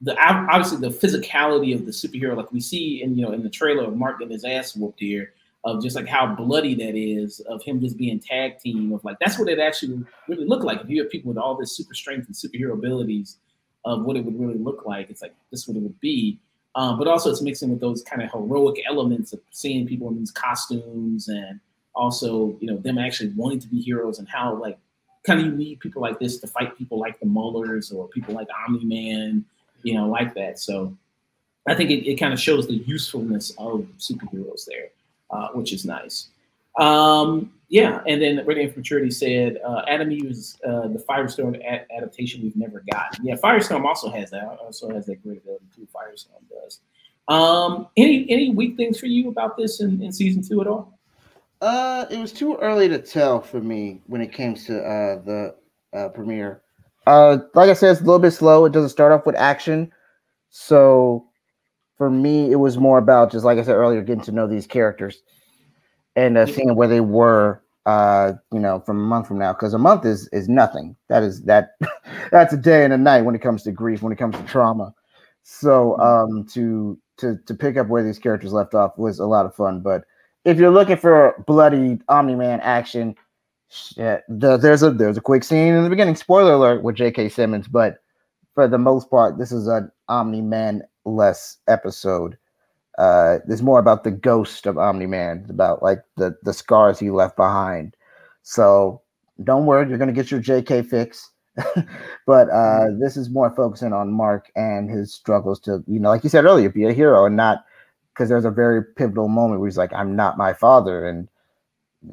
the 0.00 0.16
obviously 0.18 0.78
the 0.78 0.94
physicality 0.94 1.72
of 1.72 1.86
the 1.86 1.92
superhero, 1.92 2.36
like 2.36 2.50
we 2.50 2.60
see 2.60 3.00
in 3.00 3.14
you 3.16 3.24
know 3.24 3.32
in 3.32 3.44
the 3.44 3.50
trailer 3.50 3.84
of 3.84 3.96
Mark 3.96 4.18
getting 4.18 4.32
his 4.32 4.44
ass 4.44 4.74
whooped 4.74 4.98
here, 4.98 5.32
of 5.62 5.80
just 5.80 5.94
like 5.94 6.08
how 6.08 6.34
bloody 6.34 6.74
that 6.74 6.96
is, 6.96 7.38
of 7.40 7.62
him 7.62 7.80
just 7.80 7.96
being 7.96 8.18
tag 8.18 8.58
team, 8.58 8.92
of 8.92 9.04
like 9.04 9.18
that's 9.20 9.38
what 9.38 9.48
it 9.48 9.60
actually 9.60 10.04
really 10.26 10.46
looked 10.46 10.64
like. 10.64 10.80
If 10.80 10.90
you 10.90 11.00
have 11.02 11.12
people 11.12 11.28
with 11.28 11.38
all 11.38 11.54
this 11.54 11.76
super 11.76 11.94
strength 11.94 12.26
and 12.26 12.34
superhero 12.34 12.72
abilities 12.72 13.36
of 13.84 14.02
what 14.02 14.16
it 14.16 14.24
would 14.24 14.38
really 14.38 14.58
look 14.58 14.84
like. 14.84 15.10
It's 15.10 15.22
like 15.22 15.34
this 15.50 15.60
is 15.60 15.68
what 15.68 15.76
it 15.76 15.82
would 15.82 16.00
be. 16.00 16.40
Um, 16.74 16.98
but 16.98 17.08
also 17.08 17.30
it's 17.30 17.42
mixing 17.42 17.70
with 17.70 17.80
those 17.80 18.02
kind 18.02 18.22
of 18.22 18.30
heroic 18.30 18.80
elements 18.88 19.32
of 19.32 19.40
seeing 19.50 19.86
people 19.86 20.08
in 20.08 20.18
these 20.18 20.30
costumes 20.30 21.28
and 21.28 21.58
also, 21.94 22.56
you 22.60 22.68
know, 22.68 22.76
them 22.76 22.98
actually 22.98 23.30
wanting 23.30 23.58
to 23.60 23.66
be 23.66 23.80
heroes 23.80 24.18
and 24.18 24.28
how 24.28 24.54
like 24.54 24.78
kind 25.24 25.40
of 25.40 25.46
you 25.46 25.52
need 25.52 25.80
people 25.80 26.00
like 26.00 26.18
this 26.18 26.38
to 26.38 26.46
fight 26.46 26.76
people 26.78 26.98
like 26.98 27.18
the 27.20 27.26
Maulers 27.26 27.92
or 27.92 28.08
people 28.08 28.34
like 28.34 28.46
Omni 28.66 28.84
Man, 28.84 29.44
you 29.82 29.94
know, 29.94 30.08
like 30.08 30.34
that. 30.34 30.58
So 30.58 30.96
I 31.66 31.74
think 31.74 31.90
it, 31.90 32.08
it 32.08 32.16
kind 32.16 32.32
of 32.32 32.40
shows 32.40 32.66
the 32.66 32.74
usefulness 32.74 33.50
of 33.58 33.86
superheroes 33.98 34.64
there, 34.66 34.88
uh, 35.30 35.48
which 35.48 35.72
is 35.72 35.84
nice. 35.84 36.28
Um, 36.78 37.52
yeah, 37.70 38.00
and 38.06 38.20
then 38.20 38.44
Radiant 38.44 38.76
Maturity 38.76 39.10
said 39.10 39.58
uh, 39.64 39.82
Eve 39.88 40.26
is 40.26 40.58
uh, 40.66 40.88
the 40.88 41.04
Firestorm 41.08 41.56
a- 41.60 41.86
adaptation 41.94 42.42
we've 42.42 42.56
never 42.56 42.82
gotten. 42.92 43.24
Yeah, 43.24 43.36
Firestorm 43.36 43.84
also 43.84 44.10
has 44.10 44.30
that. 44.30 44.58
Also 44.60 44.92
has 44.92 45.06
that 45.06 45.22
great 45.22 45.38
ability 45.38 45.66
too. 45.74 45.86
Firestorm 45.94 46.42
does. 46.50 46.80
Um, 47.28 47.86
any 47.96 48.26
any 48.28 48.50
weak 48.50 48.76
things 48.76 48.98
for 48.98 49.06
you 49.06 49.28
about 49.28 49.56
this 49.56 49.80
in, 49.80 50.02
in 50.02 50.12
season 50.12 50.42
two 50.42 50.60
at 50.60 50.66
all? 50.66 50.98
Uh, 51.60 52.06
it 52.10 52.18
was 52.18 52.32
too 52.32 52.56
early 52.56 52.88
to 52.88 52.98
tell 52.98 53.40
for 53.40 53.60
me 53.60 54.00
when 54.06 54.20
it 54.20 54.32
came 54.32 54.54
to 54.54 54.82
uh, 54.82 55.22
the 55.22 55.54
uh, 55.92 56.08
premiere. 56.08 56.62
Uh, 57.06 57.38
like 57.54 57.70
I 57.70 57.74
said, 57.74 57.92
it's 57.92 58.00
a 58.00 58.04
little 58.04 58.18
bit 58.18 58.32
slow. 58.32 58.64
It 58.64 58.72
doesn't 58.72 58.88
start 58.88 59.12
off 59.12 59.26
with 59.26 59.36
action, 59.36 59.92
so 60.48 61.24
for 61.96 62.10
me, 62.10 62.50
it 62.50 62.56
was 62.56 62.78
more 62.78 62.98
about 62.98 63.30
just 63.30 63.44
like 63.44 63.58
I 63.58 63.62
said 63.62 63.76
earlier, 63.76 64.02
getting 64.02 64.24
to 64.24 64.32
know 64.32 64.48
these 64.48 64.66
characters 64.66 65.22
and 66.20 66.38
uh, 66.38 66.46
seeing 66.46 66.74
where 66.74 66.88
they 66.88 67.00
were 67.00 67.62
uh 67.86 68.34
you 68.52 68.60
know 68.60 68.78
from 68.80 68.98
a 68.98 69.02
month 69.02 69.26
from 69.26 69.38
now 69.38 69.54
because 69.54 69.72
a 69.72 69.78
month 69.78 70.04
is 70.04 70.28
is 70.28 70.48
nothing. 70.48 70.96
That 71.08 71.22
is 71.22 71.42
that 71.44 71.76
that's 72.30 72.52
a 72.52 72.56
day 72.56 72.84
and 72.84 72.92
a 72.92 72.98
night 72.98 73.22
when 73.22 73.34
it 73.34 73.40
comes 73.40 73.62
to 73.64 73.72
grief 73.72 74.02
when 74.02 74.12
it 74.12 74.18
comes 74.18 74.36
to 74.36 74.44
trauma. 74.44 74.94
So 75.42 75.96
mm-hmm. 75.98 76.38
um 76.38 76.46
to 76.48 76.98
to 77.20 77.38
to 77.46 77.54
pick 77.54 77.76
up 77.76 77.88
where 77.88 78.02
these 78.02 78.18
characters 78.18 78.52
left 78.52 78.74
off 78.74 78.98
was 78.98 79.18
a 79.18 79.26
lot 79.26 79.46
of 79.46 79.54
fun 79.54 79.80
but 79.80 80.04
if 80.44 80.58
you're 80.58 80.70
looking 80.70 80.96
for 80.96 81.44
bloody 81.46 82.00
omni-man 82.08 82.60
action 82.60 83.14
shit, 83.68 84.24
the, 84.28 84.56
there's 84.56 84.82
a 84.82 84.90
there's 84.90 85.18
a 85.18 85.22
quick 85.22 85.44
scene 85.44 85.74
in 85.74 85.84
the 85.84 85.90
beginning 85.90 86.16
spoiler 86.16 86.54
alert 86.54 86.82
with 86.82 86.96
jk 86.96 87.30
simmons 87.30 87.68
but 87.68 87.98
for 88.54 88.66
the 88.66 88.78
most 88.78 89.10
part 89.10 89.38
this 89.38 89.52
is 89.52 89.68
an 89.68 89.90
omni-man 90.08 90.82
less 91.04 91.58
episode 91.68 92.36
uh, 93.00 93.38
it's 93.48 93.62
more 93.62 93.78
about 93.78 94.04
the 94.04 94.10
ghost 94.10 94.66
of 94.66 94.76
Omni 94.76 95.06
Man, 95.06 95.46
about 95.48 95.82
like 95.82 96.02
the 96.16 96.36
the 96.42 96.52
scars 96.52 96.98
he 96.98 97.10
left 97.10 97.34
behind. 97.34 97.96
So 98.42 99.00
don't 99.42 99.64
worry, 99.64 99.88
you're 99.88 99.96
gonna 99.96 100.12
get 100.12 100.30
your 100.30 100.42
JK 100.42 100.86
fix. 100.86 101.30
but 102.26 102.48
uh, 102.50 102.84
mm-hmm. 102.86 103.00
this 103.00 103.16
is 103.16 103.30
more 103.30 103.50
focusing 103.56 103.94
on 103.94 104.12
Mark 104.12 104.52
and 104.54 104.90
his 104.90 105.14
struggles 105.14 105.58
to, 105.60 105.82
you 105.86 105.98
know, 105.98 106.10
like 106.10 106.22
you 106.22 106.30
said 106.30 106.44
earlier, 106.44 106.68
be 106.68 106.84
a 106.84 106.92
hero 106.92 107.24
and 107.24 107.36
not 107.36 107.64
because 108.12 108.28
there's 108.28 108.44
a 108.44 108.50
very 108.50 108.84
pivotal 108.84 109.28
moment 109.28 109.60
where 109.60 109.68
he's 109.68 109.78
like, 109.78 109.94
"I'm 109.94 110.14
not 110.14 110.36
my 110.36 110.52
father," 110.52 111.08
and 111.08 111.26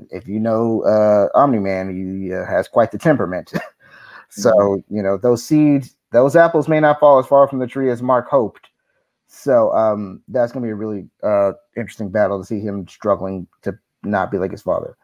if 0.09 0.25
you 0.25 0.39
know 0.39 0.83
uh, 0.83 1.27
Omni 1.37 1.59
Man, 1.59 1.89
he 1.93 2.33
uh, 2.33 2.45
has 2.45 2.69
quite 2.69 2.91
the 2.91 2.97
temperament. 2.97 3.51
so 4.29 4.51
mm-hmm. 4.51 4.95
you 4.95 5.03
know 5.03 5.17
those 5.17 5.43
seeds, 5.43 5.97
those 6.13 6.37
apples 6.37 6.69
may 6.69 6.79
not 6.79 7.01
fall 7.01 7.19
as 7.19 7.27
far 7.27 7.45
from 7.49 7.59
the 7.59 7.67
tree 7.67 7.91
as 7.91 8.01
Mark 8.01 8.29
hoped, 8.29 8.66
so 9.27 9.73
um, 9.73 10.21
that's 10.27 10.51
gonna 10.51 10.65
be 10.65 10.71
a 10.71 10.75
really 10.75 11.07
uh, 11.23 11.53
interesting 11.75 12.09
battle 12.09 12.39
to 12.39 12.45
see 12.45 12.59
him 12.59 12.87
struggling 12.87 13.47
to 13.61 13.77
not 14.03 14.31
be 14.31 14.37
like 14.37 14.51
his 14.51 14.61
father. 14.61 14.97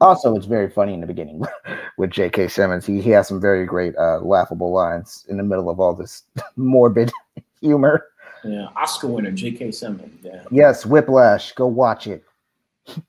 Also, 0.00 0.34
it's 0.34 0.46
very 0.46 0.68
funny 0.68 0.94
in 0.94 1.00
the 1.00 1.06
beginning 1.06 1.42
with 1.96 2.10
J.K. 2.10 2.48
Simmons. 2.48 2.84
He, 2.84 3.00
he 3.00 3.10
has 3.10 3.28
some 3.28 3.40
very 3.40 3.64
great 3.64 3.96
uh, 3.96 4.18
laughable 4.18 4.72
lines 4.72 5.24
in 5.28 5.36
the 5.36 5.44
middle 5.44 5.70
of 5.70 5.78
all 5.78 5.94
this 5.94 6.24
morbid 6.56 7.12
humor. 7.60 8.06
Yeah, 8.44 8.66
Oscar 8.74 9.06
winner 9.06 9.30
J.K. 9.30 9.70
Simmons. 9.70 10.18
Yeah. 10.24 10.42
Yes, 10.50 10.84
Whiplash. 10.84 11.52
Go 11.52 11.68
watch 11.68 12.08
it. 12.08 12.24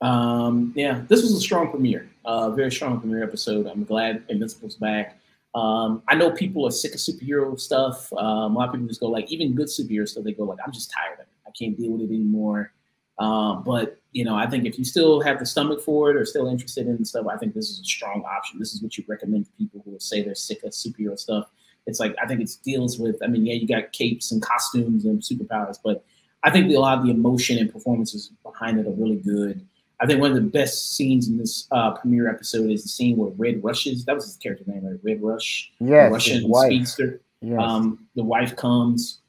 Um, 0.01 0.71
yeah, 0.75 1.01
this 1.07 1.23
was 1.23 1.33
a 1.33 1.39
strong 1.39 1.71
premiere. 1.71 2.07
Uh, 2.25 2.51
very 2.51 2.71
strong 2.71 2.99
premiere 2.99 3.23
episode. 3.23 3.65
I'm 3.65 3.83
glad 3.83 4.23
Invincible's 4.29 4.75
back. 4.75 5.17
Um, 5.55 6.01
I 6.07 6.15
know 6.15 6.31
people 6.31 6.65
are 6.65 6.71
sick 6.71 6.93
of 6.93 6.99
superhero 6.99 7.59
stuff. 7.59 8.11
Um, 8.13 8.55
a 8.55 8.59
lot 8.59 8.69
of 8.69 8.73
people 8.73 8.87
just 8.87 8.99
go 8.99 9.09
like, 9.09 9.31
even 9.31 9.53
good 9.53 9.67
superhero 9.67 10.07
stuff, 10.07 10.23
they 10.23 10.33
go 10.33 10.43
like, 10.43 10.59
I'm 10.65 10.71
just 10.71 10.91
tired 10.91 11.13
of 11.13 11.19
it. 11.19 11.27
I 11.45 11.51
can't 11.51 11.77
deal 11.77 11.91
with 11.91 12.09
it 12.09 12.13
anymore. 12.13 12.73
Uh, 13.19 13.55
but 13.55 13.99
you 14.11 14.25
know, 14.25 14.35
I 14.35 14.47
think 14.47 14.65
if 14.65 14.77
you 14.77 14.85
still 14.85 15.21
have 15.21 15.39
the 15.39 15.45
stomach 15.45 15.81
for 15.81 16.09
it 16.09 16.15
or 16.15 16.25
still 16.25 16.47
interested 16.47 16.87
in 16.87 17.05
stuff, 17.05 17.27
I 17.31 17.37
think 17.37 17.53
this 17.53 17.69
is 17.69 17.79
a 17.79 17.83
strong 17.83 18.23
option. 18.23 18.59
This 18.59 18.73
is 18.73 18.81
what 18.81 18.97
you 18.97 19.03
recommend 19.07 19.45
to 19.45 19.51
people 19.57 19.81
who 19.85 19.97
say 19.99 20.23
they're 20.23 20.35
sick 20.35 20.63
of 20.63 20.71
superhero 20.71 21.17
stuff. 21.17 21.49
It's 21.85 21.99
like 21.99 22.15
I 22.21 22.25
think 22.25 22.41
it 22.41 22.49
deals 22.63 22.97
with. 22.97 23.21
I 23.23 23.27
mean, 23.27 23.45
yeah, 23.45 23.53
you 23.53 23.67
got 23.67 23.91
capes 23.91 24.31
and 24.31 24.41
costumes 24.41 25.05
and 25.05 25.21
superpowers, 25.21 25.77
but 25.83 26.05
I 26.43 26.49
think 26.49 26.71
a 26.71 26.77
lot 26.77 26.99
of 26.99 27.05
the 27.05 27.11
emotion 27.11 27.57
and 27.57 27.71
performances 27.71 28.31
behind 28.43 28.79
it 28.79 28.87
are 28.87 28.91
really 28.91 29.17
good. 29.17 29.65
I 30.03 30.05
think 30.05 30.19
one 30.19 30.31
of 30.31 30.35
the 30.35 30.41
best 30.41 30.95
scenes 30.95 31.29
in 31.29 31.37
this 31.37 31.67
uh, 31.71 31.91
premiere 31.93 32.29
episode 32.29 32.69
is 32.69 32.83
the 32.83 32.89
scene 32.89 33.17
where 33.17 33.31
Red 33.31 33.63
rushes. 33.63 34.05
That 34.05 34.15
was 34.15 34.25
his 34.25 34.35
character 34.35 34.65
name, 34.67 34.85
right? 34.85 34.99
Red 35.01 35.23
Rush. 35.23 35.71
Yes, 35.79 36.11
Russian 36.11 36.53
speedster. 36.53 37.21
Yes. 37.41 37.59
Um, 37.59 38.07
the 38.15 38.23
wife 38.23 38.55
comes 38.55 39.21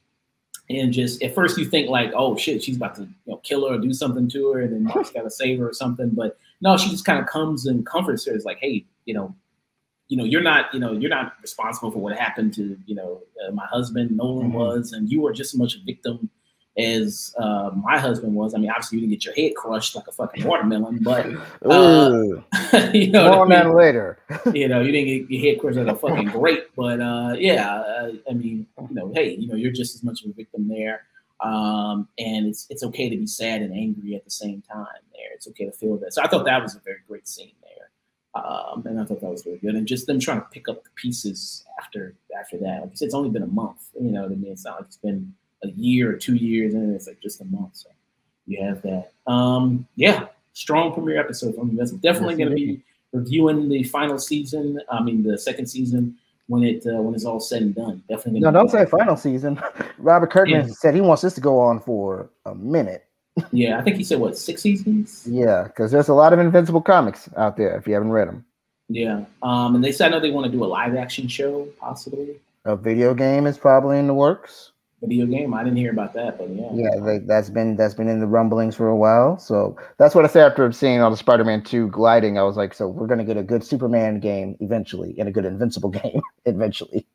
and 0.69 0.91
just 0.91 1.21
at 1.21 1.35
first 1.35 1.57
you 1.57 1.65
think 1.65 1.89
like, 1.89 2.11
oh 2.15 2.35
shit, 2.35 2.63
she's 2.63 2.77
about 2.77 2.95
to 2.95 3.03
you 3.03 3.09
know 3.27 3.37
kill 3.37 3.67
her 3.67 3.75
or 3.75 3.77
do 3.77 3.93
something 3.93 4.27
to 4.29 4.51
her, 4.51 4.61
and 4.61 4.73
then 4.73 4.83
Mark's 4.83 5.11
got 5.11 5.23
to 5.23 5.29
save 5.29 5.59
her 5.59 5.69
or 5.69 5.73
something. 5.73 6.09
But 6.09 6.37
no, 6.61 6.75
she 6.77 6.89
just 6.89 7.05
kind 7.05 7.19
of 7.19 7.27
comes 7.27 7.67
and 7.67 7.85
comforts 7.85 8.25
her. 8.25 8.33
It's 8.33 8.45
like, 8.45 8.57
hey, 8.59 8.85
you 9.05 9.13
know, 9.13 9.35
you 10.07 10.17
know, 10.17 10.23
you're 10.23 10.41
not, 10.41 10.73
you 10.73 10.79
know, 10.79 10.93
you're 10.93 11.09
not 11.09 11.33
responsible 11.41 11.91
for 11.91 11.99
what 11.99 12.17
happened 12.17 12.53
to, 12.55 12.77
you 12.85 12.95
know, 12.95 13.21
uh, 13.45 13.51
my 13.51 13.65
husband 13.65 14.15
Nolan 14.17 14.47
mm-hmm. 14.47 14.57
was, 14.57 14.93
and 14.93 15.09
you 15.09 15.21
were 15.21 15.33
just 15.33 15.53
as 15.53 15.59
much 15.59 15.75
a 15.75 15.79
victim 15.85 16.29
as 16.77 17.33
uh, 17.37 17.71
my 17.75 17.97
husband 17.97 18.35
was. 18.35 18.53
I 18.53 18.57
mean, 18.57 18.69
obviously 18.69 18.99
you 18.99 19.07
didn't 19.07 19.21
get 19.21 19.25
your 19.25 19.35
head 19.35 19.55
crushed 19.55 19.95
like 19.95 20.07
a 20.07 20.11
fucking 20.11 20.45
watermelon, 20.45 20.99
but 21.01 21.25
uh, 21.65 22.11
you 22.93 23.11
know, 23.11 23.31
more 23.31 23.43
on 23.43 23.49
that 23.49 23.73
later. 23.73 24.19
you 24.53 24.67
know, 24.67 24.81
you 24.81 24.91
didn't 24.91 25.27
get 25.27 25.31
your 25.31 25.41
head 25.41 25.61
crushed 25.61 25.77
like 25.77 25.87
a 25.87 25.95
fucking 25.95 26.29
grape, 26.29 26.69
but 26.75 26.99
uh, 26.99 27.35
yeah, 27.37 27.75
uh, 27.75 28.11
I 28.29 28.33
mean, 28.33 28.67
you 28.89 28.95
know, 28.95 29.11
hey, 29.13 29.35
you 29.35 29.47
know, 29.47 29.55
you're 29.55 29.71
just 29.71 29.95
as 29.95 30.03
much 30.03 30.23
of 30.23 30.31
a 30.31 30.33
victim 30.33 30.67
there. 30.67 31.03
Um, 31.41 32.07
and 32.17 32.47
it's 32.47 32.65
it's 32.69 32.83
okay 32.83 33.09
to 33.09 33.17
be 33.17 33.27
sad 33.27 33.61
and 33.61 33.73
angry 33.73 34.15
at 34.15 34.23
the 34.23 34.31
same 34.31 34.61
time. 34.61 34.85
There, 35.11 35.33
it's 35.33 35.47
okay 35.49 35.65
to 35.65 35.71
feel 35.71 35.97
that. 35.97 36.13
So 36.13 36.23
I 36.23 36.27
thought 36.27 36.45
that 36.45 36.61
was 36.61 36.75
a 36.75 36.79
very 36.79 36.99
great 37.07 37.27
scene 37.27 37.51
there, 37.61 38.41
um, 38.41 38.83
and 38.85 38.99
I 38.99 39.03
thought 39.03 39.19
that 39.19 39.29
was 39.29 39.45
really 39.45 39.57
good. 39.57 39.75
And 39.75 39.85
just 39.85 40.07
them 40.07 40.19
trying 40.19 40.39
to 40.39 40.47
pick 40.51 40.69
up 40.69 40.83
the 40.85 40.89
pieces 40.95 41.65
after 41.79 42.15
after 42.39 42.57
that. 42.59 42.81
Like 42.81 42.91
I 42.91 42.95
said, 42.95 43.07
it's 43.07 43.13
only 43.13 43.29
been 43.29 43.43
a 43.43 43.47
month. 43.47 43.89
You 43.99 44.11
know 44.11 44.23
what 44.23 44.31
I 44.31 44.35
mean? 44.35 44.53
It's 44.53 44.63
not 44.63 44.77
like 44.77 44.85
it's 44.85 44.97
been 44.97 45.33
a 45.63 45.69
year 45.69 46.11
or 46.11 46.17
two 46.17 46.35
years, 46.35 46.73
and 46.73 46.95
it's 46.95 47.07
like 47.07 47.21
just 47.21 47.41
a 47.41 47.45
month. 47.45 47.75
So 47.75 47.89
you 48.45 48.63
have 48.63 48.81
that. 48.83 49.11
Um, 49.27 49.87
yeah, 49.95 50.27
strong 50.53 50.93
premiere 50.93 51.19
episode 51.19 51.55
from 51.55 51.75
That's 51.75 51.91
definitely 51.91 52.35
going 52.35 52.49
to 52.49 52.55
be 52.55 52.81
reviewing 53.13 53.69
the 53.69 53.83
final 53.83 54.17
season. 54.17 54.79
I 54.89 55.01
mean, 55.01 55.23
the 55.23 55.37
second 55.37 55.67
season 55.67 56.17
when 56.47 56.63
it 56.63 56.85
uh, 56.85 57.01
when 57.01 57.15
it's 57.15 57.25
all 57.25 57.39
said 57.39 57.61
and 57.61 57.75
done. 57.75 58.03
Definitely. 58.09 58.41
No, 58.41 58.51
don't 58.51 58.69
say 58.69 58.85
final 58.85 59.17
season. 59.17 59.61
Robert 59.97 60.31
Kirkman 60.31 60.67
yeah. 60.67 60.73
said 60.73 60.95
he 60.95 61.01
wants 61.01 61.21
this 61.21 61.33
to 61.35 61.41
go 61.41 61.59
on 61.59 61.79
for 61.79 62.29
a 62.45 62.55
minute. 62.55 63.05
yeah, 63.51 63.77
I 63.77 63.81
think 63.81 63.97
he 63.97 64.03
said 64.03 64.19
what 64.19 64.37
six 64.37 64.61
seasons. 64.61 65.27
Yeah, 65.29 65.63
because 65.63 65.91
there's 65.91 66.07
a 66.07 66.13
lot 66.13 66.33
of 66.33 66.39
Invincible 66.39 66.81
comics 66.81 67.29
out 67.35 67.57
there 67.57 67.75
if 67.77 67.87
you 67.87 67.93
haven't 67.93 68.11
read 68.11 68.27
them. 68.27 68.45
Yeah, 68.87 69.25
um, 69.41 69.75
and 69.75 69.83
they 69.83 69.91
said 69.91 70.07
I 70.07 70.11
know 70.11 70.19
they 70.19 70.31
want 70.31 70.45
to 70.45 70.51
do 70.51 70.63
a 70.63 70.67
live 70.67 70.95
action 70.95 71.27
show 71.27 71.67
possibly. 71.79 72.39
A 72.65 72.75
video 72.75 73.13
game 73.13 73.45
is 73.45 73.57
probably 73.57 73.99
in 73.99 74.07
the 74.07 74.13
works 74.13 74.71
video 75.05 75.25
game. 75.25 75.53
I 75.53 75.63
didn't 75.63 75.77
hear 75.77 75.91
about 75.91 76.13
that, 76.13 76.37
but 76.37 76.49
yeah. 76.49 76.69
Yeah, 76.73 76.99
they, 77.03 77.19
that's 77.19 77.49
been 77.49 77.75
that's 77.75 77.93
been 77.93 78.07
in 78.07 78.19
the 78.19 78.27
rumblings 78.27 78.75
for 78.75 78.87
a 78.87 78.95
while. 78.95 79.37
So 79.37 79.77
that's 79.97 80.15
what 80.15 80.25
I 80.25 80.27
said 80.27 80.49
after 80.49 80.71
seeing 80.71 81.01
all 81.01 81.11
the 81.11 81.17
Spider-Man 81.17 81.63
2 81.63 81.89
gliding. 81.89 82.37
I 82.37 82.43
was 82.43 82.57
like, 82.57 82.73
so 82.73 82.87
we're 82.87 83.07
gonna 83.07 83.23
get 83.23 83.37
a 83.37 83.43
good 83.43 83.63
Superman 83.63 84.19
game 84.19 84.57
eventually 84.59 85.15
and 85.17 85.29
a 85.29 85.31
good 85.31 85.45
Invincible 85.45 85.89
game 86.03 86.21
eventually. 86.45 87.05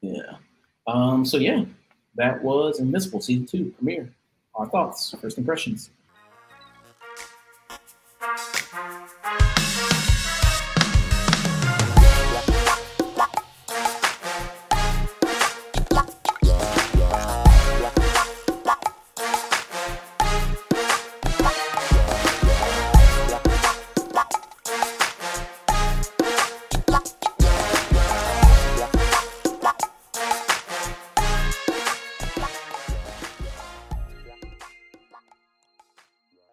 Yeah. 0.00 0.36
Um, 0.86 1.24
so 1.24 1.36
yeah, 1.36 1.64
that 2.16 2.42
was 2.42 2.80
Invincible 2.80 3.20
season 3.20 3.46
two 3.46 3.72
premiere. 3.76 4.12
Our 4.54 4.66
thoughts, 4.66 5.14
first 5.20 5.38
impressions. 5.38 5.90